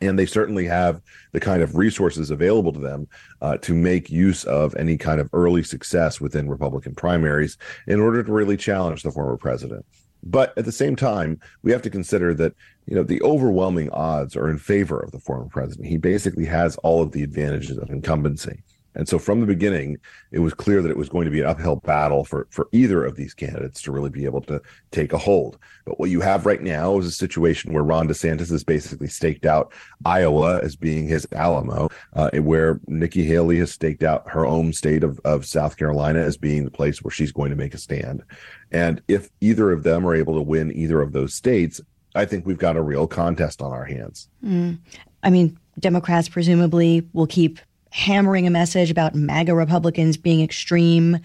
And 0.00 0.19
they 0.19 0.26
certainly 0.26 0.67
have 0.67 1.00
the 1.31 1.38
kind 1.38 1.62
of 1.62 1.76
resources 1.76 2.31
available 2.31 2.73
to 2.73 2.81
them 2.81 3.07
uh, 3.41 3.57
to 3.59 3.73
make 3.73 4.11
use 4.11 4.43
of 4.45 4.75
any 4.75 4.97
kind 4.97 5.21
of 5.21 5.31
early 5.33 5.62
success 5.62 6.21
within 6.21 6.49
Republican 6.49 6.95
primaries 6.97 7.57
in 7.87 8.00
order 8.00 8.25
to 8.25 8.33
really 8.33 8.57
challenge 8.57 9.05
the 9.05 9.12
former 9.12 9.37
president. 9.37 9.87
But 10.23 10.57
at 10.57 10.64
the 10.64 10.73
same 10.73 10.97
time, 10.97 11.41
we 11.62 11.73
have 11.73 11.83
to 11.83 11.91
consider 11.91 12.33
that 12.35 12.55
you 12.87 12.95
know 12.95 13.02
the 13.02 13.23
overwhelming 13.23 13.91
odds 13.91 14.37
are 14.37 14.49
in 14.49 14.59
favor 14.59 14.99
of 14.99 15.11
the 15.12 15.19
former 15.19 15.49
president. 15.49 15.88
He 15.88 15.97
basically 15.97 16.47
has 16.47 16.76
all 16.76 17.02
of 17.02 17.12
the 17.12 17.23
advantages 17.23 17.79
of 17.79 17.91
incumbency. 17.91 18.62
And 18.95 19.09
so 19.09 19.19
from 19.19 19.41
the 19.41 19.47
beginning, 19.47 19.99
it 20.31 20.41
was 20.41 20.55
clear 20.55 20.83
that 20.83 20.91
it 20.91 20.97
was 20.97 21.09
going 21.09 21.25
to 21.25 21.31
be 21.31 21.41
an 21.41 21.47
uphill 21.47 21.77
battle 21.77 22.25
for, 22.25 22.47
for 22.51 22.69
either 22.73 23.05
of 23.05 23.17
these 23.17 23.35
candidates 23.35 23.81
to 23.83 23.93
really 23.93 24.11
be 24.11 24.25
able 24.25 24.43
to 24.43 24.61
take 24.91 25.13
a 25.13 25.19
hold. 25.19 25.59
But 25.85 25.99
what 25.99 26.11
you 26.11 26.21
have 26.21 26.47
right 26.47 26.63
now 26.63 26.99
is 26.99 27.07
a 27.07 27.13
situation 27.13 27.73
where 27.73 27.83
Ron 27.83 28.09
DeSantis 28.09 28.51
has 28.51 28.65
basically 28.65 29.09
staked 29.09 29.47
out 29.47 29.73
Iowa 30.05 30.61
as 30.61 30.77
being 30.77 31.09
his 31.09 31.27
Alamo, 31.33 31.89
uh, 32.15 32.31
where 32.41 32.81
Nikki 32.87 33.25
Haley 33.25 33.59
has 33.59 33.73
staked 33.73 34.03
out 34.03 34.29
her 34.29 34.47
own 34.47 34.73
state 34.73 35.03
of, 35.03 35.21
of 35.25 35.47
South 35.47 35.77
Carolina 35.77 36.21
as 36.21 36.37
being 36.37 36.65
the 36.65 36.71
place 36.71 37.03
where 37.03 37.11
she's 37.11 37.33
going 37.33 37.51
to 37.51 37.57
make 37.57 37.75
a 37.75 37.79
stand. 37.79 38.23
And 38.71 39.03
if 39.09 39.31
either 39.41 39.71
of 39.71 39.83
them 39.83 40.07
are 40.07 40.15
able 40.15 40.35
to 40.35 40.43
win 40.43 40.73
either 40.77 41.01
of 41.01 41.13
those 41.13 41.35
states, 41.35 41.81
I 42.15 42.25
think 42.25 42.47
we've 42.47 42.59
got 42.59 42.77
a 42.77 42.83
real 42.83 43.07
contest 43.07 43.63
on 43.63 43.73
our 43.73 43.85
hands. 43.85 44.29
Mm. 44.45 44.79
I 45.23 45.31
mean, 45.31 45.59
Democrats 45.79 46.29
presumably 46.29 47.09
will 47.13 47.27
keep 47.27 47.59
hammering 47.93 48.47
a 48.47 48.51
message 48.51 48.91
about 48.91 49.15
MAGA 49.15 49.55
Republicans 49.55 50.17
being 50.17 50.43
extreme. 50.43 51.19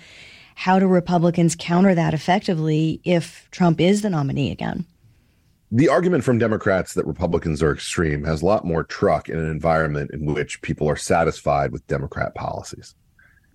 How 0.56 0.80
do 0.80 0.88
Republicans 0.88 1.56
counter 1.58 1.96
that 1.96 2.14
effectively 2.14 3.00
if 3.04 3.48
Trump 3.52 3.80
is 3.80 4.02
the 4.02 4.10
nominee 4.10 4.52
again? 4.52 4.86
The 5.72 5.90
argument 5.90 6.24
from 6.24 6.38
Democrats 6.38 6.94
that 6.94 7.06
Republicans 7.06 7.64
are 7.64 7.74
extreme 7.74 8.24
has 8.24 8.42
a 8.42 8.46
lot 8.46 8.66
more 8.66 8.84
truck 8.84 9.30
in 9.30 9.38
an 9.38 9.50
environment 9.50 10.12
in 10.12 10.26
which 10.26 10.62
people 10.62 10.90
are 10.90 10.96
satisfied 10.96 11.72
with 11.72 11.88
Democrat 11.88 12.36
policies. 12.36 12.96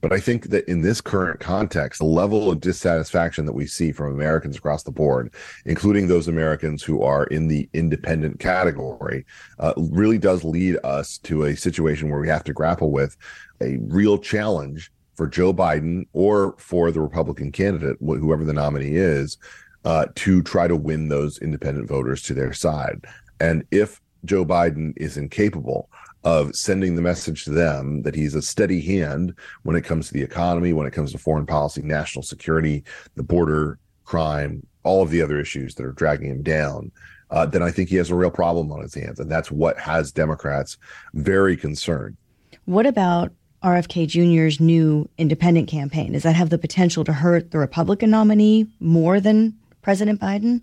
But 0.02 0.12
I 0.12 0.18
think 0.18 0.48
that 0.50 0.68
in 0.68 0.82
this 0.82 1.00
current 1.00 1.38
context, 1.38 2.00
the 2.00 2.04
level 2.04 2.50
of 2.50 2.60
dissatisfaction 2.60 3.46
that 3.46 3.52
we 3.52 3.66
see 3.66 3.92
from 3.92 4.12
Americans 4.12 4.56
across 4.56 4.82
the 4.82 4.90
board, 4.90 5.32
including 5.64 6.08
those 6.08 6.26
Americans 6.26 6.82
who 6.82 7.02
are 7.02 7.24
in 7.26 7.46
the 7.46 7.68
independent 7.72 8.40
category, 8.40 9.24
uh, 9.60 9.72
really 9.76 10.18
does 10.18 10.42
lead 10.42 10.76
us 10.82 11.18
to 11.18 11.44
a 11.44 11.56
situation 11.56 12.10
where 12.10 12.20
we 12.20 12.28
have 12.28 12.42
to 12.44 12.52
grapple 12.52 12.90
with 12.90 13.16
a 13.60 13.78
real 13.82 14.18
challenge 14.18 14.90
for 15.14 15.28
Joe 15.28 15.54
Biden 15.54 16.06
or 16.12 16.56
for 16.58 16.90
the 16.90 17.00
Republican 17.00 17.52
candidate, 17.52 17.96
whoever 18.00 18.44
the 18.44 18.52
nominee 18.52 18.96
is, 18.96 19.38
uh, 19.84 20.06
to 20.16 20.42
try 20.42 20.66
to 20.66 20.74
win 20.74 21.08
those 21.08 21.38
independent 21.38 21.88
voters 21.88 22.22
to 22.22 22.34
their 22.34 22.52
side. 22.52 23.04
And 23.38 23.64
if 23.70 24.00
Joe 24.24 24.44
Biden 24.44 24.94
is 24.96 25.16
incapable 25.16 25.88
of 26.24 26.54
sending 26.54 26.94
the 26.94 27.02
message 27.02 27.44
to 27.44 27.50
them 27.50 28.02
that 28.02 28.14
he's 28.14 28.34
a 28.34 28.42
steady 28.42 28.80
hand 28.80 29.34
when 29.64 29.76
it 29.76 29.84
comes 29.84 30.06
to 30.06 30.14
the 30.14 30.22
economy, 30.22 30.72
when 30.72 30.86
it 30.86 30.92
comes 30.92 31.12
to 31.12 31.18
foreign 31.18 31.46
policy, 31.46 31.82
national 31.82 32.22
security, 32.22 32.84
the 33.16 33.22
border, 33.22 33.78
crime, 34.04 34.64
all 34.84 35.02
of 35.02 35.10
the 35.10 35.22
other 35.22 35.40
issues 35.40 35.74
that 35.74 35.86
are 35.86 35.92
dragging 35.92 36.30
him 36.30 36.42
down, 36.42 36.92
uh, 37.30 37.46
then 37.46 37.62
I 37.62 37.70
think 37.70 37.88
he 37.88 37.96
has 37.96 38.10
a 38.10 38.14
real 38.14 38.30
problem 38.30 38.70
on 38.70 38.82
his 38.82 38.94
hands. 38.94 39.18
And 39.18 39.30
that's 39.30 39.50
what 39.50 39.78
has 39.78 40.12
Democrats 40.12 40.76
very 41.14 41.56
concerned. 41.56 42.16
What 42.66 42.86
about 42.86 43.32
RFK 43.62 44.06
Jr.'s 44.06 44.60
new 44.60 45.08
independent 45.18 45.68
campaign? 45.68 46.12
Does 46.12 46.24
that 46.24 46.36
have 46.36 46.50
the 46.50 46.58
potential 46.58 47.04
to 47.04 47.12
hurt 47.12 47.50
the 47.50 47.58
Republican 47.58 48.10
nominee 48.10 48.68
more 48.80 49.18
than 49.20 49.54
President 49.82 50.20
Biden? 50.20 50.60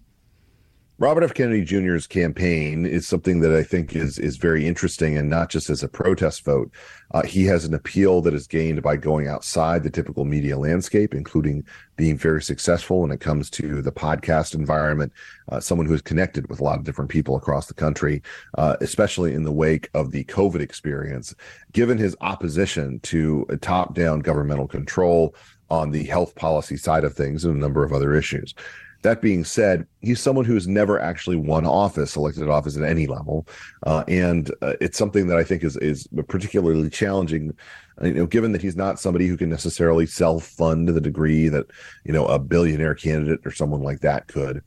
Robert 1.02 1.24
F. 1.24 1.34
Kennedy 1.34 1.64
Jr.'s 1.64 2.06
campaign 2.08 2.86
is 2.86 3.08
something 3.08 3.40
that 3.40 3.54
I 3.54 3.64
think 3.64 3.96
is 3.96 4.20
is 4.20 4.36
very 4.36 4.68
interesting, 4.68 5.18
and 5.18 5.30
not 5.30 5.50
just 5.50 5.70
as 5.70 5.82
a 5.82 5.88
protest 5.88 6.44
vote. 6.44 6.70
Uh, 7.12 7.24
he 7.24 7.46
has 7.46 7.64
an 7.64 7.74
appeal 7.74 8.22
that 8.22 8.34
is 8.34 8.48
gained 8.48 8.84
by 8.84 8.98
going 8.98 9.26
outside 9.26 9.84
the 9.84 9.90
typical 9.90 10.26
media 10.26 10.58
landscape, 10.58 11.14
including 11.14 11.64
being 11.96 12.18
very 12.18 12.44
successful 12.44 13.00
when 13.00 13.12
it 13.12 13.22
comes 13.22 13.50
to 13.52 13.82
the 13.82 13.94
podcast 13.94 14.54
environment. 14.54 15.14
Uh, 15.50 15.62
someone 15.62 15.88
who 15.88 15.94
is 15.94 16.02
connected 16.02 16.50
with 16.50 16.60
a 16.60 16.66
lot 16.66 16.78
of 16.78 16.84
different 16.84 17.10
people 17.10 17.38
across 17.38 17.68
the 17.68 17.74
country, 17.74 18.22
uh, 18.58 18.76
especially 18.82 19.34
in 19.34 19.44
the 19.44 19.54
wake 19.54 19.90
of 19.94 20.12
the 20.12 20.26
COVID 20.26 20.60
experience. 20.60 21.34
Given 21.72 21.98
his 21.98 22.14
opposition 22.20 23.00
to 23.04 23.48
top-down 23.62 24.20
governmental 24.20 24.68
control 24.68 25.34
on 25.70 25.92
the 25.92 26.04
health 26.04 26.36
policy 26.36 26.76
side 26.76 27.06
of 27.06 27.14
things 27.14 27.46
and 27.46 27.56
a 27.56 27.60
number 27.60 27.86
of 27.86 27.94
other 27.94 28.14
issues. 28.14 28.54
That 29.02 29.22
being 29.22 29.44
said, 29.44 29.88
he's 30.02 30.20
someone 30.20 30.46
who 30.46 30.54
has 30.56 30.68
never 30.68 31.00
actually 31.00 31.38
won 31.38 31.66
office, 31.66 32.16
elected 32.16 32.50
office 32.50 32.76
at 32.78 32.84
any 32.84 33.08
level, 33.08 33.48
uh, 33.86 34.04
and 34.08 34.52
uh, 34.62 34.74
it's 34.82 34.98
something 34.98 35.28
that 35.28 35.38
I 35.38 35.44
think 35.44 35.64
is 35.64 35.78
is 35.78 36.08
particularly 36.28 36.90
challenging. 36.90 37.56
Uh, 38.02 38.08
you 38.08 38.14
know, 38.14 38.26
given 38.26 38.52
that 38.52 38.62
he's 38.62 38.76
not 38.76 39.00
somebody 39.00 39.28
who 39.28 39.38
can 39.38 39.50
necessarily 39.50 40.06
self 40.06 40.46
fund 40.46 40.90
the 40.90 41.02
degree 41.02 41.48
that 41.48 41.68
you 42.04 42.12
know 42.12 42.26
a 42.26 42.40
billionaire 42.40 42.96
candidate 42.96 43.40
or 43.46 43.52
someone 43.52 43.82
like 43.82 44.02
that 44.02 44.28
could. 44.28 44.62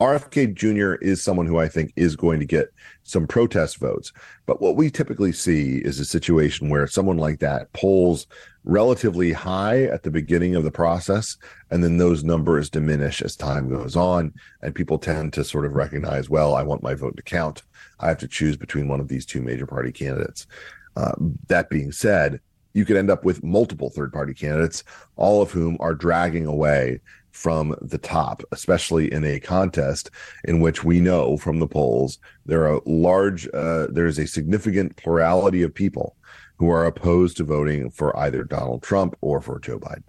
RFK 0.00 0.54
Jr. 0.54 0.94
is 1.02 1.22
someone 1.22 1.46
who 1.46 1.58
I 1.58 1.66
think 1.66 1.92
is 1.96 2.14
going 2.14 2.38
to 2.38 2.46
get 2.46 2.68
some 3.02 3.26
protest 3.26 3.78
votes. 3.78 4.12
But 4.46 4.62
what 4.62 4.76
we 4.76 4.90
typically 4.90 5.32
see 5.32 5.78
is 5.78 5.98
a 5.98 6.04
situation 6.04 6.68
where 6.68 6.86
someone 6.86 7.16
like 7.16 7.40
that 7.40 7.72
polls 7.72 8.26
relatively 8.62 9.32
high 9.32 9.84
at 9.84 10.04
the 10.04 10.10
beginning 10.10 10.54
of 10.54 10.62
the 10.62 10.70
process, 10.70 11.36
and 11.70 11.82
then 11.82 11.96
those 11.96 12.22
numbers 12.22 12.70
diminish 12.70 13.22
as 13.22 13.34
time 13.34 13.68
goes 13.68 13.96
on. 13.96 14.32
And 14.62 14.74
people 14.74 14.98
tend 14.98 15.32
to 15.32 15.42
sort 15.42 15.66
of 15.66 15.72
recognize, 15.72 16.30
well, 16.30 16.54
I 16.54 16.62
want 16.62 16.82
my 16.82 16.94
vote 16.94 17.16
to 17.16 17.22
count. 17.22 17.62
I 17.98 18.08
have 18.08 18.18
to 18.18 18.28
choose 18.28 18.56
between 18.56 18.86
one 18.86 19.00
of 19.00 19.08
these 19.08 19.26
two 19.26 19.42
major 19.42 19.66
party 19.66 19.90
candidates. 19.90 20.46
Uh, 20.94 21.12
that 21.48 21.70
being 21.70 21.90
said, 21.90 22.40
you 22.72 22.84
could 22.84 22.96
end 22.96 23.10
up 23.10 23.24
with 23.24 23.42
multiple 23.42 23.90
third 23.90 24.12
party 24.12 24.34
candidates, 24.34 24.84
all 25.16 25.42
of 25.42 25.50
whom 25.50 25.76
are 25.80 25.94
dragging 25.94 26.46
away 26.46 27.00
from 27.38 27.72
the 27.80 27.98
top, 27.98 28.42
especially 28.50 29.12
in 29.12 29.22
a 29.22 29.38
contest 29.38 30.10
in 30.42 30.58
which 30.58 30.82
we 30.82 30.98
know 30.98 31.36
from 31.36 31.60
the 31.60 31.68
polls 31.68 32.18
there 32.44 32.66
are 32.66 32.80
large, 32.84 33.48
uh, 33.54 33.86
there's 33.90 34.18
a 34.18 34.26
significant 34.26 34.96
plurality 34.96 35.62
of 35.62 35.72
people 35.72 36.16
who 36.56 36.68
are 36.68 36.84
opposed 36.84 37.36
to 37.36 37.44
voting 37.44 37.90
for 37.90 38.16
either 38.18 38.42
Donald 38.42 38.82
Trump 38.82 39.14
or 39.20 39.40
for 39.40 39.60
Joe 39.60 39.78
Biden. 39.78 40.02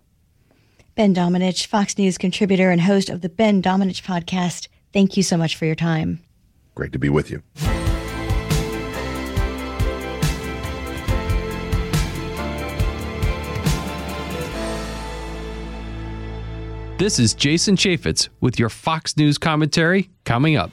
Ben 0.96 1.14
Domenech, 1.14 1.68
Fox 1.68 1.96
News 2.00 2.18
contributor 2.18 2.72
and 2.72 2.82
host 2.82 3.10
of 3.10 3.22
the 3.22 3.30
Ben 3.30 3.62
Domenech 3.62 4.02
podcast. 4.02 4.68
Thank 4.92 5.16
you 5.16 5.22
so 5.22 5.38
much 5.38 5.56
for 5.56 5.68
your 5.68 5.76
time. 5.76 6.24
Great 6.74 6.94
to 6.94 7.00
be 7.00 7.10
with 7.10 7.30
you. 7.30 7.44
This 17.00 17.18
is 17.18 17.34
Jason 17.34 17.78
Chaffetz 17.78 18.28
with 18.42 18.60
your 18.60 18.68
Fox 18.68 19.16
News 19.16 19.38
commentary 19.38 20.10
coming 20.26 20.58
up. 20.58 20.70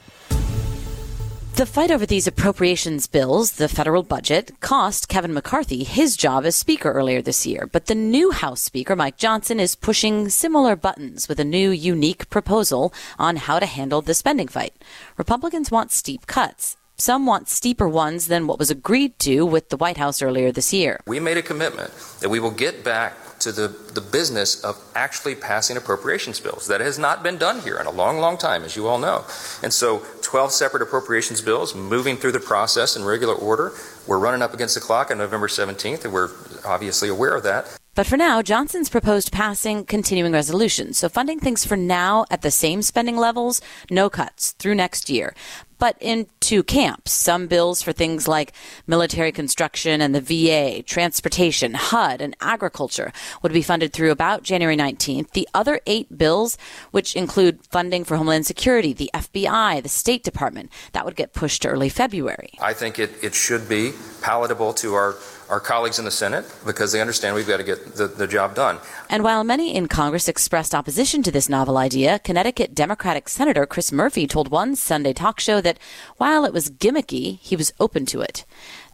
The 1.55 1.67
fight 1.67 1.93
over 1.93 2.05
these 2.05 2.27
appropriations 2.27 3.07
bills, 3.07 3.53
the 3.53 3.69
federal 3.69 4.03
budget, 4.03 4.51
cost 4.59 5.09
Kevin 5.09 5.33
McCarthy 5.33 5.85
his 5.85 6.17
job 6.17 6.45
as 6.45 6.57
Speaker 6.57 6.91
earlier 6.91 7.23
this 7.23 7.47
year. 7.47 7.69
But 7.71 7.87
the 7.87 7.95
new 7.95 8.33
House 8.33 8.61
Speaker, 8.61 8.97
Mike 8.97 9.19
Johnson, 9.19 9.61
is 9.61 9.77
pushing 9.77 10.29
similar 10.29 10.75
buttons 10.75 11.29
with 11.29 11.39
a 11.39 11.45
new, 11.45 11.71
unique 11.71 12.29
proposal 12.29 12.93
on 13.21 13.37
how 13.37 13.61
to 13.61 13.67
handle 13.67 14.03
the 14.03 14.13
spending 14.13 14.49
fight. 14.49 14.75
Republicans 15.17 15.71
want 15.71 15.93
steep 15.93 16.27
cuts. 16.27 16.77
Some 16.99 17.25
want 17.25 17.49
steeper 17.49 17.89
ones 17.89 18.27
than 18.27 18.49
what 18.49 18.59
was 18.59 18.73
agreed 18.73 19.17
to 19.21 19.47
with 19.47 19.69
the 19.69 19.77
White 19.77 19.99
House 19.99 20.21
earlier 20.21 20.51
this 20.51 20.73
year. 20.73 20.99
We 21.07 21.21
made 21.21 21.37
a 21.37 21.43
commitment 21.43 21.93
that 22.19 22.31
we 22.31 22.41
will 22.41 22.51
get 22.51 22.83
back 22.83 23.13
to 23.47 23.53
the, 23.53 23.69
the 23.95 24.01
business 24.01 24.63
of 24.65 24.77
actually 24.97 25.37
passing 25.37 25.77
appropriations 25.77 26.41
bills. 26.41 26.67
That 26.67 26.81
has 26.81 26.99
not 26.99 27.23
been 27.23 27.39
done 27.39 27.61
here 27.61 27.79
in 27.79 27.87
a 27.87 27.91
long, 27.93 28.19
long 28.19 28.37
time, 28.37 28.65
as 28.65 28.75
you 28.75 28.89
all 28.89 28.99
know. 28.99 29.25
And 29.63 29.73
so 29.73 30.03
12 30.23 30.51
separate 30.51 30.83
appropriations 30.83 31.41
bills 31.41 31.75
moving 31.75 32.17
through 32.17 32.33
the 32.33 32.41
process 32.41 32.97
in 32.97 33.05
regular 33.05 33.35
order. 33.35 33.73
We're 34.07 34.19
running 34.19 34.43
up 34.43 34.53
against 34.53 34.75
the 34.75 34.81
clock 34.81 35.13
on 35.13 35.19
November 35.19 35.47
17th, 35.47 36.05
and 36.05 36.13
we're 36.13 36.31
obviously 36.65 37.09
aware 37.09 37.37
of 37.37 37.45
that. 37.45 37.79
But 37.95 38.07
for 38.07 38.17
now, 38.19 38.43
Johnson's 38.43 38.91
proposed 38.91 39.33
passing 39.33 39.85
continuing 39.85 40.33
resolutions, 40.33 40.99
so 40.99 41.09
funding 41.09 41.41
things 41.41 41.65
for 41.65 41.77
now 41.77 42.27
at 42.31 42.43
the 42.43 42.51
same 42.51 42.83
spending 42.83 43.17
levels, 43.17 43.63
no 43.91 44.11
cuts 44.11 44.53
through 44.53 44.75
next 44.75 45.09
year 45.09 45.35
but 45.79 45.97
in 46.01 46.27
two 46.41 46.63
camps. 46.63 47.13
Some 47.13 47.47
bills 47.47 47.83
for 47.83 47.93
things 47.93 48.29
like 48.29 48.53
military 48.87 49.33
construction 49.33 50.01
and 50.01 50.15
the 50.15 50.21
VA, 50.21 50.83
transportation, 50.83 51.75
HUD, 51.75 52.21
and 52.21 52.37
agriculture 52.41 53.13
would 53.43 53.53
be 53.53 53.63
funded 53.63 53.93
through 53.93 54.11
about 54.11 54.43
January 54.43 54.77
19th. 54.77 55.33
The 55.33 55.49
other 55.55 55.81
eight 55.87 56.17
bills, 56.17 56.57
which 56.91 57.17
include 57.17 57.65
funding 57.67 58.05
for 58.05 58.17
Homeland 58.17 58.47
Security, 58.47 58.93
the 58.93 59.11
FBI, 59.13 59.83
the 59.83 59.89
State 59.89 60.23
Department, 60.23 60.71
that 60.93 61.05
would 61.05 61.17
get 61.17 61.33
pushed 61.33 61.63
to 61.63 61.69
early 61.69 61.89
February. 61.89 62.51
I 62.61 62.73
think 62.73 62.99
it, 62.99 63.13
it 63.23 63.35
should 63.35 63.69
be 63.69 63.93
palatable 64.23 64.75
to 64.75 64.95
our 64.95 65.17
our 65.49 65.61
colleagues 65.61 65.99
in 65.99 66.05
the 66.05 66.11
Senate 66.11 66.45
because 66.65 66.93
they 66.93 67.01
understand 67.01 67.35
we've 67.35 67.47
got 67.47 67.59
to 67.59 67.65
get 67.65 67.95
the, 67.95 68.07
the 68.07 68.27
job 68.27 68.55
done. 68.55 68.79
And 69.09 69.23
while 69.23 69.45
many 69.45 69.75
in 69.75 69.87
Congress 69.87 70.29
expressed 70.29 70.75
opposition 70.75 71.23
to 71.23 71.31
this 71.31 71.49
novel 71.49 71.79
idea, 71.79 72.19
Connecticut 72.19 72.75
Democratic 72.75 73.29
Senator 73.29 73.67
Chris 73.67 73.93
Murphy 73.93 74.27
told 74.27 74.51
one 74.51 74.75
Sunday 74.75 75.13
talk 75.13 75.39
show 75.41 75.61
that 75.61 75.79
while 76.17 76.45
it 76.45 76.53
was 76.53 76.71
gimmicky, 76.71 77.39
he 77.41 77.57
was 77.57 77.73
open 77.79 78.07
to 78.07 78.21
it. 78.21 78.45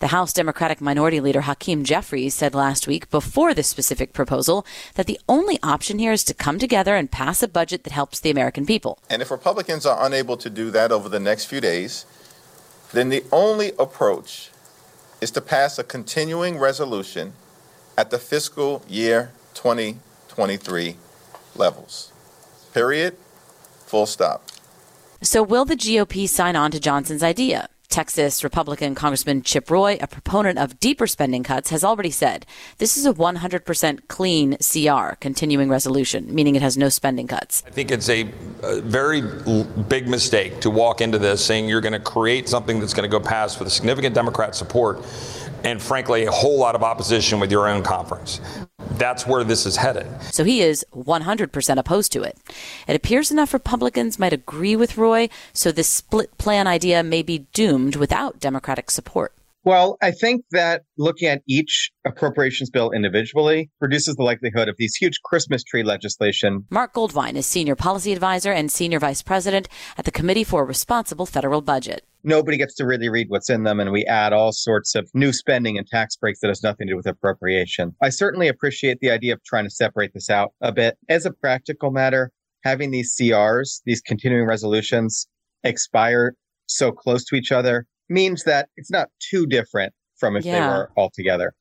The 0.01 0.09
House 0.09 0.33
Democratic 0.33 0.81
Minority 0.81 1.21
Leader 1.21 1.43
Hakeem 1.43 1.85
Jeffries 1.85 2.35
said 2.35 2.55
last 2.55 2.87
week, 2.87 3.09
before 3.11 3.55
this 3.55 3.69
specific 3.69 4.13
proposal, 4.13 4.67
that 4.95 5.07
the 5.07 5.21
only 5.29 5.59
option 5.63 5.99
here 5.99 6.13
is 6.13 6.25
to 6.25 6.35
come 6.35 6.59
together 6.59 6.97
and 6.97 7.11
pass 7.11 7.43
a 7.43 7.49
budget 7.49 7.85
that 7.85 7.93
helps 7.93 8.21
the 8.21 8.31
American 8.31 8.67
people. 8.67 8.99
And 9.09 9.23
if 9.23 9.31
Republicans 9.31 9.87
are 9.87 10.05
unable 10.05 10.37
to 10.37 10.51
do 10.51 10.71
that 10.73 10.93
over 10.93 11.09
the 11.09 11.21
next 11.21 11.47
few 11.47 11.61
days, 11.61 12.05
then 12.93 13.09
the 13.09 13.25
only 13.33 13.73
approach 13.79 14.51
is 15.23 15.31
to 15.31 15.41
pass 15.41 15.79
a 15.79 15.85
continuing 15.85 16.59
resolution 16.59 17.33
at 17.97 18.11
the 18.11 18.19
fiscal 18.19 18.83
year 18.89 19.31
2023 19.55 20.97
levels. 21.55 22.13
Period. 22.75 23.17
Full 23.87 24.07
stop. 24.07 24.49
So, 25.23 25.43
will 25.45 25.65
the 25.65 25.77
GOP 25.77 26.29
sign 26.29 26.57
on 26.57 26.73
to 26.73 26.81
Johnson's 26.81 27.23
idea? 27.23 27.69
Texas 27.93 28.43
Republican 28.43 28.95
Congressman 28.95 29.43
Chip 29.43 29.71
Roy, 29.71 29.99
a 30.01 30.07
proponent 30.07 30.59
of 30.59 30.81
deeper 30.81 31.07
spending 31.07 31.43
cuts, 31.43 31.69
has 31.69 31.85
already 31.85 32.11
said 32.11 32.47
this 32.79 32.97
is 32.97 33.05
a 33.05 33.13
100% 33.13 34.09
clean 34.09 34.57
CR, 34.57 35.17
continuing 35.17 35.69
resolution, 35.69 36.35
meaning 36.35 36.57
it 36.57 36.63
has 36.63 36.79
no 36.79 36.89
spending 36.89 37.27
cuts. 37.27 37.63
I 37.67 37.71
think 37.71 37.91
it's 37.91 38.09
a, 38.09 38.23
a 38.63 38.81
very 38.81 39.21
big 39.89 40.09
mistake 40.09 40.61
to 40.61 40.71
walk 40.71 41.03
into 41.03 41.19
this 41.19 41.45
saying 41.45 41.69
you're 41.69 41.83
going 41.83 41.93
to 41.93 42.01
create 42.01 42.49
something 42.49 42.81
that's 42.81 42.95
going 42.95 43.09
to 43.09 43.15
go 43.15 43.23
past 43.23 43.61
with 43.61 43.71
significant 43.71 44.15
Democrat 44.15 44.55
support 44.55 45.05
and 45.65 45.81
frankly, 45.81 46.25
a 46.25 46.31
whole 46.31 46.59
lot 46.59 46.75
of 46.75 46.83
opposition 46.83 47.39
with 47.39 47.51
your 47.51 47.69
own 47.69 47.83
conference. 47.83 48.41
That's 48.99 49.27
where 49.27 49.45
this 49.45 49.67
is 49.67 49.77
headed. 49.77 50.07
So 50.23 50.45
he 50.45 50.63
is 50.63 50.85
100% 50.95 51.79
opposed 51.79 52.13
to 52.13 52.23
it. 52.23 52.37
It 52.87 52.97
appears 52.97 53.31
enough 53.31 53.53
Republicans 53.53 54.19
might 54.19 54.33
agree 54.33 54.77
with 54.77 54.97
Roy, 54.97 55.29
so 55.53 55.73
this 55.73 55.89
split 55.89 56.37
plan 56.39 56.67
idea 56.67 57.03
may 57.03 57.23
be 57.23 57.47
doomed 57.53 57.97
without 57.97 58.41
Democratic 58.41 58.91
support. 58.91 59.33
Well, 59.65 59.97
I 60.03 60.11
think 60.11 60.45
that 60.51 60.83
looking 60.99 61.29
at 61.29 61.43
each 61.47 61.93
appropriations 62.05 62.69
bill 62.69 62.91
individually 62.91 63.71
reduces 63.81 64.17
the 64.17 64.25
likelihood 64.25 64.69
of 64.69 64.75
these 64.77 64.97
huge 64.97 65.21
Christmas 65.23 65.63
tree 65.63 65.85
legislation. 65.85 66.67
Marc 66.69 66.95
Goldwein 66.95 67.35
is 67.35 67.47
Senior 67.47 67.77
Policy 67.77 68.13
Advisor 68.13 68.51
and 68.53 68.73
Senior 68.73 68.99
Vice 68.99 69.23
President 69.23 69.69
at 69.97 70.05
the 70.05 70.11
Committee 70.11 70.43
for 70.43 70.63
a 70.63 70.65
Responsible 70.65 71.27
Federal 71.27 71.61
Budget 71.61 72.05
nobody 72.25 72.57
gets 72.57 72.75
to 72.75 72.87
really 72.87 73.09
read 73.09 73.29
what's 73.29 73.51
in 73.51 73.65
them 73.65 73.81
and 73.81 73.93
we 73.93 74.05
add 74.05 74.33
all 74.33 74.53
sorts 74.53 74.95
of 74.95 75.11
new 75.15 75.33
spending 75.33 75.79
and 75.79 75.87
tax 75.87 76.17
breaks 76.17 76.41
that 76.41 76.49
has 76.49 76.63
nothing 76.63 76.87
to 76.87 76.93
do 76.93 76.97
with 76.97 77.07
appropriation. 77.07 77.95
I 78.03 78.09
certainly 78.11 78.49
appreciate 78.49 79.01
the 79.01 79.11
idea 79.11 79.35
of 79.35 79.43
trying 79.45 79.65
to 79.65 79.71
separate 79.71 80.15
this 80.15 80.31
out 80.31 80.53
a 80.61 80.73
bit. 80.73 80.97
As 81.09 81.27
a 81.27 81.33
practical 81.33 81.91
matter, 81.91 82.31
having 82.65 82.91
these 82.91 83.15
CRs, 83.15 83.81
these 83.85 84.01
continuing 84.01 84.47
resolutions 84.47 85.27
expire 85.65 86.35
so 86.67 86.93
close 86.93 87.25
to 87.27 87.37
each 87.37 87.53
other 87.53 87.87
means 88.09 88.45
that 88.45 88.69
it's 88.77 88.91
not 88.91 89.09
too 89.31 89.47
different 89.47 89.93
from 90.17 90.37
if 90.37 90.45
yeah. 90.45 90.61
they 90.61 90.67
were 90.67 90.91
all 90.97 91.11
together. 91.15 91.55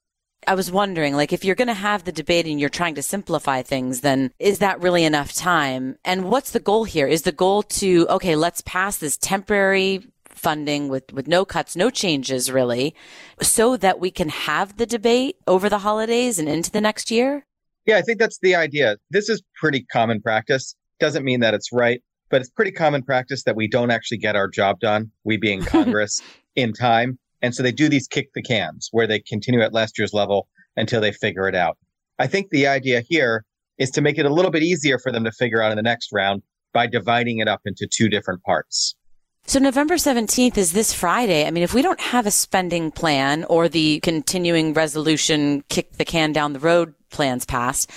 I 0.48 0.56
was 0.56 0.72
wondering, 0.72 1.16
like, 1.16 1.34
if 1.34 1.46
you're 1.46 1.56
going 1.56 1.68
to 1.68 1.74
have 1.76 2.04
the 2.04 2.12
debate 2.12 2.48
and 2.48 2.60
you're 2.60 2.70
trying 2.70 2.96
to 2.96 3.04
simplify 3.04 3.62
things, 3.62 4.02
then 4.02 4.32
is 4.40 4.58
that 4.58 4.82
really 4.82 5.04
enough 5.04 5.34
time? 5.34 5.98
And 6.04 6.26
what's 6.26 6.52
the 6.52 6.60
goal 6.60 6.84
here? 6.84 7.06
Is 7.06 7.22
the 7.22 7.32
goal 7.32 7.62
to, 7.64 8.08
okay, 8.10 8.36
let's 8.36 8.62
pass 8.66 8.98
this 8.98 9.18
temporary 9.18 10.04
funding 10.42 10.90
with, 10.90 11.14
with 11.14 11.28
no 11.28 11.46
cuts, 11.46 11.76
no 11.76 11.90
changes 11.90 12.52
really, 12.52 12.96
so 13.42 13.78
that 13.78 14.00
we 14.00 14.12
can 14.12 14.30
have 14.30 14.78
the 14.78 14.86
debate 14.86 15.38
over 15.48 15.70
the 15.70 15.80
holidays 15.80 16.40
and 16.40 16.50
into 16.50 16.72
the 16.72 16.82
next 16.82 17.12
year? 17.12 17.46
Yeah, 17.86 17.98
I 17.98 18.02
think 18.02 18.20
that's 18.20 18.40
the 18.40 18.56
idea. 18.56 18.98
This 19.10 19.30
is 19.30 19.42
pretty 19.56 19.84
common 19.84 20.22
practice. 20.22 20.76
Doesn't 21.00 21.24
mean 21.24 21.40
that 21.40 21.54
it's 21.54 21.72
right, 21.72 22.02
but 22.30 22.42
it's 22.42 22.50
pretty 22.50 22.72
common 22.72 23.04
practice 23.04 23.44
that 23.44 23.56
we 23.56 23.68
don't 23.68 23.92
actually 23.92 24.18
get 24.18 24.36
our 24.36 24.48
job 24.48 24.80
done, 24.80 25.12
we 25.24 25.38
being 25.38 25.62
Congress, 25.66 26.22
in 26.56 26.74
time. 26.74 27.18
And 27.42 27.56
so 27.56 27.64
they 27.64 27.72
do 27.72 27.90
these 27.90 28.08
kick 28.08 28.30
the 28.34 28.42
cans 28.42 28.90
where 28.92 29.08
they 29.08 29.20
continue 29.20 29.62
at 29.62 29.74
last 29.74 29.98
year's 29.98 30.14
level 30.14 30.48
until 30.76 31.02
they 31.02 31.12
figure 31.12 31.48
it 31.48 31.56
out. 31.56 31.78
I 32.20 32.28
think 32.28 32.50
the 32.50 32.68
idea 32.68 33.02
here 33.08 33.46
is 33.78 33.90
to 33.92 34.02
make 34.02 34.18
it 34.20 34.26
a 34.26 34.34
little 34.34 34.52
bit 34.52 34.64
easier 34.64 35.00
for 35.00 35.12
them 35.12 35.24
to 35.24 35.32
figure 35.32 35.62
out 35.62 35.72
in 35.72 35.76
the 35.76 35.84
next 35.84 36.10
round 36.12 36.44
by 36.74 36.88
dividing 36.88 37.40
it 37.40 37.48
up 37.48 37.62
into 37.66 37.88
two 37.92 38.10
different 38.10 38.44
parts. 38.44 38.96
So 39.46 39.60
November 39.60 39.96
17th 39.96 40.58
is 40.58 40.72
this 40.72 40.94
Friday. 40.94 41.46
I 41.46 41.52
mean, 41.52 41.64
if 41.64 41.74
we 41.74 41.82
don't 41.82 42.00
have 42.00 42.26
a 42.26 42.32
spending 42.32 42.92
plan 42.92 43.44
or 43.46 43.68
the 43.68 44.00
continuing 44.00 44.74
resolution 44.74 45.64
kick 45.68 45.94
the 45.94 46.06
can 46.06 46.32
down 46.32 46.54
the 46.54 46.60
road 46.60 46.94
plans 47.10 47.46
passed, 47.46 47.92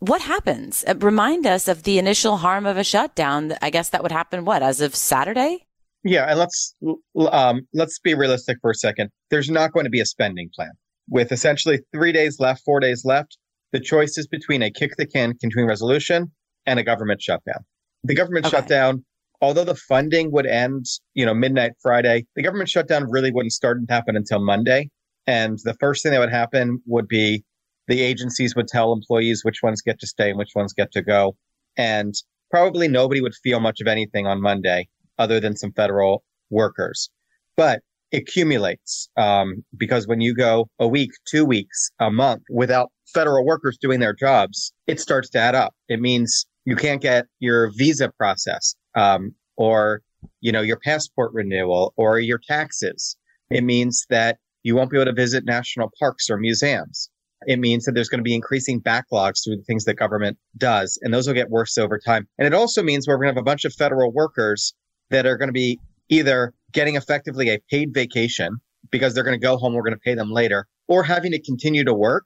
what 0.00 0.20
happens? 0.20 0.84
Uh, 0.86 0.94
remind 0.98 1.46
us 1.46 1.68
of 1.68 1.84
the 1.84 1.98
initial 1.98 2.38
harm 2.38 2.66
of 2.66 2.76
a 2.76 2.84
shutdown. 2.84 3.54
I 3.62 3.70
guess 3.70 3.90
that 3.90 4.02
would 4.02 4.12
happen 4.12 4.44
what 4.44 4.62
as 4.62 4.80
of 4.80 4.94
Saturday? 4.94 5.66
Yeah, 6.02 6.26
and 6.28 6.38
let's 6.38 6.74
um, 7.16 7.66
let's 7.72 7.98
be 7.98 8.14
realistic 8.14 8.58
for 8.60 8.70
a 8.70 8.74
second. 8.74 9.10
There's 9.30 9.50
not 9.50 9.72
going 9.72 9.84
to 9.84 9.90
be 9.90 10.00
a 10.00 10.06
spending 10.06 10.50
plan 10.54 10.70
with 11.08 11.32
essentially 11.32 11.80
three 11.92 12.12
days 12.12 12.38
left, 12.38 12.62
four 12.64 12.80
days 12.80 13.04
left. 13.04 13.38
The 13.72 13.80
choice 13.80 14.16
is 14.18 14.26
between 14.26 14.62
a 14.62 14.70
kick 14.70 14.96
the 14.96 15.06
can 15.06 15.34
continuing 15.38 15.68
resolution 15.68 16.30
and 16.66 16.78
a 16.78 16.84
government 16.84 17.22
shutdown. 17.22 17.64
The 18.04 18.14
government 18.14 18.46
okay. 18.46 18.56
shutdown 18.56 19.04
although 19.40 19.64
the 19.64 19.74
funding 19.74 20.32
would 20.32 20.46
end, 20.46 20.86
you 21.14 21.24
know, 21.26 21.34
midnight 21.34 21.72
Friday, 21.82 22.26
the 22.34 22.42
government 22.42 22.68
shutdown 22.68 23.10
really 23.10 23.30
wouldn't 23.30 23.52
start 23.52 23.78
and 23.78 23.88
happen 23.90 24.16
until 24.16 24.44
Monday. 24.44 24.90
And 25.26 25.58
the 25.64 25.74
first 25.80 26.02
thing 26.02 26.12
that 26.12 26.20
would 26.20 26.30
happen 26.30 26.80
would 26.86 27.08
be 27.08 27.44
the 27.88 28.00
agencies 28.00 28.54
would 28.56 28.68
tell 28.68 28.92
employees 28.92 29.44
which 29.44 29.62
ones 29.62 29.82
get 29.82 29.98
to 30.00 30.06
stay 30.06 30.30
and 30.30 30.38
which 30.38 30.52
ones 30.54 30.72
get 30.72 30.92
to 30.92 31.02
go. 31.02 31.36
And 31.76 32.14
probably 32.50 32.88
nobody 32.88 33.20
would 33.20 33.34
feel 33.34 33.60
much 33.60 33.80
of 33.80 33.86
anything 33.86 34.26
on 34.26 34.40
Monday 34.40 34.88
other 35.18 35.40
than 35.40 35.56
some 35.56 35.72
federal 35.72 36.22
workers. 36.50 37.10
But 37.56 37.80
it 38.12 38.22
accumulates 38.22 39.08
um, 39.16 39.64
because 39.76 40.06
when 40.06 40.20
you 40.20 40.34
go 40.34 40.68
a 40.78 40.86
week, 40.86 41.10
two 41.26 41.44
weeks, 41.44 41.90
a 41.98 42.10
month 42.10 42.42
without 42.50 42.90
federal 43.12 43.44
workers 43.44 43.78
doing 43.80 44.00
their 44.00 44.14
jobs, 44.14 44.72
it 44.86 45.00
starts 45.00 45.28
to 45.30 45.38
add 45.38 45.54
up. 45.54 45.74
It 45.88 46.00
means 46.00 46.46
you 46.64 46.76
can't 46.76 47.00
get 47.00 47.26
your 47.40 47.70
visa 47.76 48.10
processed 48.16 48.76
um, 48.96 49.34
or 49.56 50.02
you 50.40 50.52
know 50.52 50.62
your 50.62 50.78
passport 50.78 51.32
renewal 51.32 51.94
or 51.96 52.18
your 52.18 52.40
taxes. 52.46 53.16
It 53.50 53.62
means 53.62 54.06
that 54.10 54.38
you 54.62 54.74
won't 54.74 54.90
be 54.90 54.96
able 54.96 55.06
to 55.06 55.12
visit 55.12 55.44
national 55.44 55.92
parks 55.98 56.28
or 56.28 56.36
museums. 56.36 57.10
It 57.46 57.58
means 57.58 57.84
that 57.84 57.92
there's 57.92 58.08
going 58.08 58.18
to 58.18 58.24
be 58.24 58.34
increasing 58.34 58.80
backlogs 58.80 59.44
through 59.44 59.56
the 59.56 59.62
things 59.62 59.84
that 59.84 59.94
government 59.94 60.38
does, 60.56 60.98
and 61.02 61.14
those 61.14 61.26
will 61.26 61.34
get 61.34 61.50
worse 61.50 61.78
over 61.78 61.98
time. 61.98 62.26
And 62.38 62.46
it 62.46 62.54
also 62.54 62.82
means 62.82 63.06
we're 63.06 63.16
going 63.16 63.28
to 63.28 63.34
have 63.34 63.36
a 63.36 63.44
bunch 63.44 63.64
of 63.64 63.74
federal 63.74 64.12
workers 64.12 64.74
that 65.10 65.26
are 65.26 65.36
going 65.36 65.48
to 65.48 65.52
be 65.52 65.78
either 66.08 66.52
getting 66.72 66.96
effectively 66.96 67.50
a 67.50 67.58
paid 67.70 67.94
vacation 67.94 68.56
because 68.90 69.14
they're 69.14 69.24
going 69.24 69.38
to 69.38 69.44
go 69.44 69.56
home, 69.56 69.74
we're 69.74 69.82
going 69.82 69.92
to 69.92 70.00
pay 70.00 70.14
them 70.14 70.32
later, 70.32 70.66
or 70.88 71.04
having 71.04 71.32
to 71.32 71.42
continue 71.42 71.84
to 71.84 71.94
work 71.94 72.24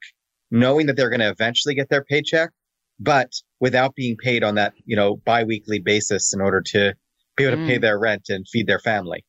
knowing 0.50 0.86
that 0.86 0.96
they're 0.96 1.10
going 1.10 1.20
to 1.20 1.30
eventually 1.30 1.74
get 1.74 1.88
their 1.88 2.04
paycheck 2.04 2.50
but 3.00 3.32
without 3.58 3.94
being 3.94 4.16
paid 4.16 4.44
on 4.44 4.54
that, 4.56 4.74
you 4.84 4.94
know, 4.94 5.16
biweekly 5.16 5.80
basis 5.80 6.32
in 6.32 6.40
order 6.40 6.60
to 6.60 6.94
be 7.36 7.44
able 7.44 7.56
to 7.56 7.62
mm. 7.62 7.66
pay 7.66 7.78
their 7.78 7.98
rent 7.98 8.28
and 8.28 8.46
feed 8.46 8.66
their 8.66 8.78
family. 8.78 9.24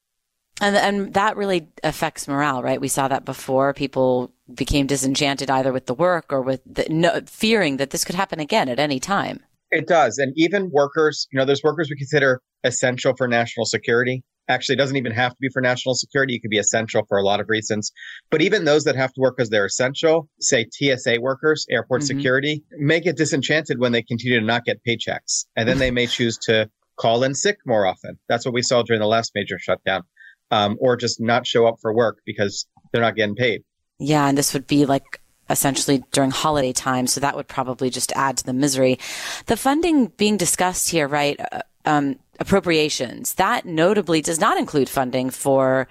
And 0.60 0.76
and 0.76 1.14
that 1.16 1.38
really 1.38 1.70
affects 1.84 2.28
morale, 2.28 2.62
right? 2.62 2.80
We 2.80 2.90
saw 2.90 3.08
that 3.08 3.26
before. 3.26 3.74
People 3.74 4.32
became 4.54 4.86
disenchanted 4.86 5.50
either 5.50 5.72
with 5.72 5.86
the 5.88 5.94
work 5.94 6.32
or 6.32 6.42
with 6.42 6.62
the, 6.66 6.86
no, 6.90 7.22
fearing 7.26 7.78
that 7.78 7.90
this 7.90 8.06
could 8.06 8.16
happen 8.16 8.40
again 8.40 8.70
at 8.70 8.78
any 8.78 9.00
time. 9.00 9.40
It 9.72 9.88
does, 9.88 10.18
and 10.18 10.34
even 10.36 10.70
workers, 10.70 11.28
you 11.32 11.40
know, 11.40 11.46
there's 11.46 11.64
workers 11.64 11.90
we 11.90 11.96
consider 11.96 12.42
essential 12.66 13.16
for 13.16 13.28
national 13.28 13.66
security. 13.66 14.22
Actually, 14.48 14.74
it 14.74 14.80
doesn't 14.80 14.98
even 14.98 15.12
have 15.12 15.32
to 15.32 15.38
be 15.40 15.50
for 15.50 15.62
national 15.62 15.96
security. 15.96 16.36
It 16.36 16.40
could 16.40 16.52
be 16.52 16.58
essential 16.58 17.06
for 17.08 17.18
a 17.18 17.24
lot 17.24 17.40
of 17.40 17.48
reasons. 17.50 17.92
But 18.30 18.42
even 18.42 18.66
those 18.66 18.84
that 18.84 18.96
have 18.96 19.14
to 19.14 19.22
work 19.22 19.38
because 19.38 19.50
they're 19.50 19.66
essential, 19.66 20.28
say 20.40 20.68
TSA 20.72 21.22
workers, 21.22 21.66
airport 21.70 22.02
mm-hmm. 22.02 22.18
security, 22.18 22.64
may 22.72 23.00
get 23.00 23.18
disenchanted 23.18 23.80
when 23.80 23.92
they 23.92 24.02
continue 24.02 24.40
to 24.40 24.46
not 24.46 24.66
get 24.66 24.82
paychecks. 24.86 25.46
And 25.56 25.68
then 25.68 25.78
they 25.78 25.92
may 25.92 26.08
choose 26.08 26.38
to 26.40 26.70
call 26.98 27.24
in 27.24 27.34
sick 27.34 27.58
more 27.66 27.86
often. 27.86 28.20
That's 28.28 28.46
what 28.46 28.54
we 28.54 28.62
saw 28.62 28.84
during 28.84 29.00
the 29.00 29.08
last 29.08 29.32
major 29.34 29.58
shutdown, 29.58 30.04
um, 30.52 30.78
or 30.80 30.98
just 30.98 31.22
not 31.22 31.48
show 31.48 31.66
up 31.66 31.78
for 31.82 31.94
work 31.94 32.20
because 32.26 32.68
they're 32.92 33.02
not 33.02 33.16
getting 33.16 33.36
paid. 33.36 33.64
Yeah, 34.00 34.28
and 34.28 34.38
this 34.38 34.54
would 34.54 34.68
be 34.68 34.86
like 34.86 35.22
essentially 35.50 36.04
during 36.12 36.32
holiday 36.32 36.74
time, 36.74 37.08
so 37.08 37.20
that 37.20 37.36
would 37.36 37.48
probably 37.48 37.90
just 37.90 38.12
add 38.14 38.38
to 38.38 38.44
the 38.44 38.54
misery. 38.54 39.00
The 39.48 39.58
funding 39.58 40.08
being 40.08 40.38
discussed 40.38 40.90
here, 40.90 41.08
right? 41.08 41.40
Uh, 41.52 41.62
um, 41.86 42.18
appropriations 42.40 43.36
that 43.36 43.66
notably 43.66 44.22
does 44.22 44.40
not 44.40 44.58
include 44.58 44.90
funding 44.90 45.30
for 45.30 45.88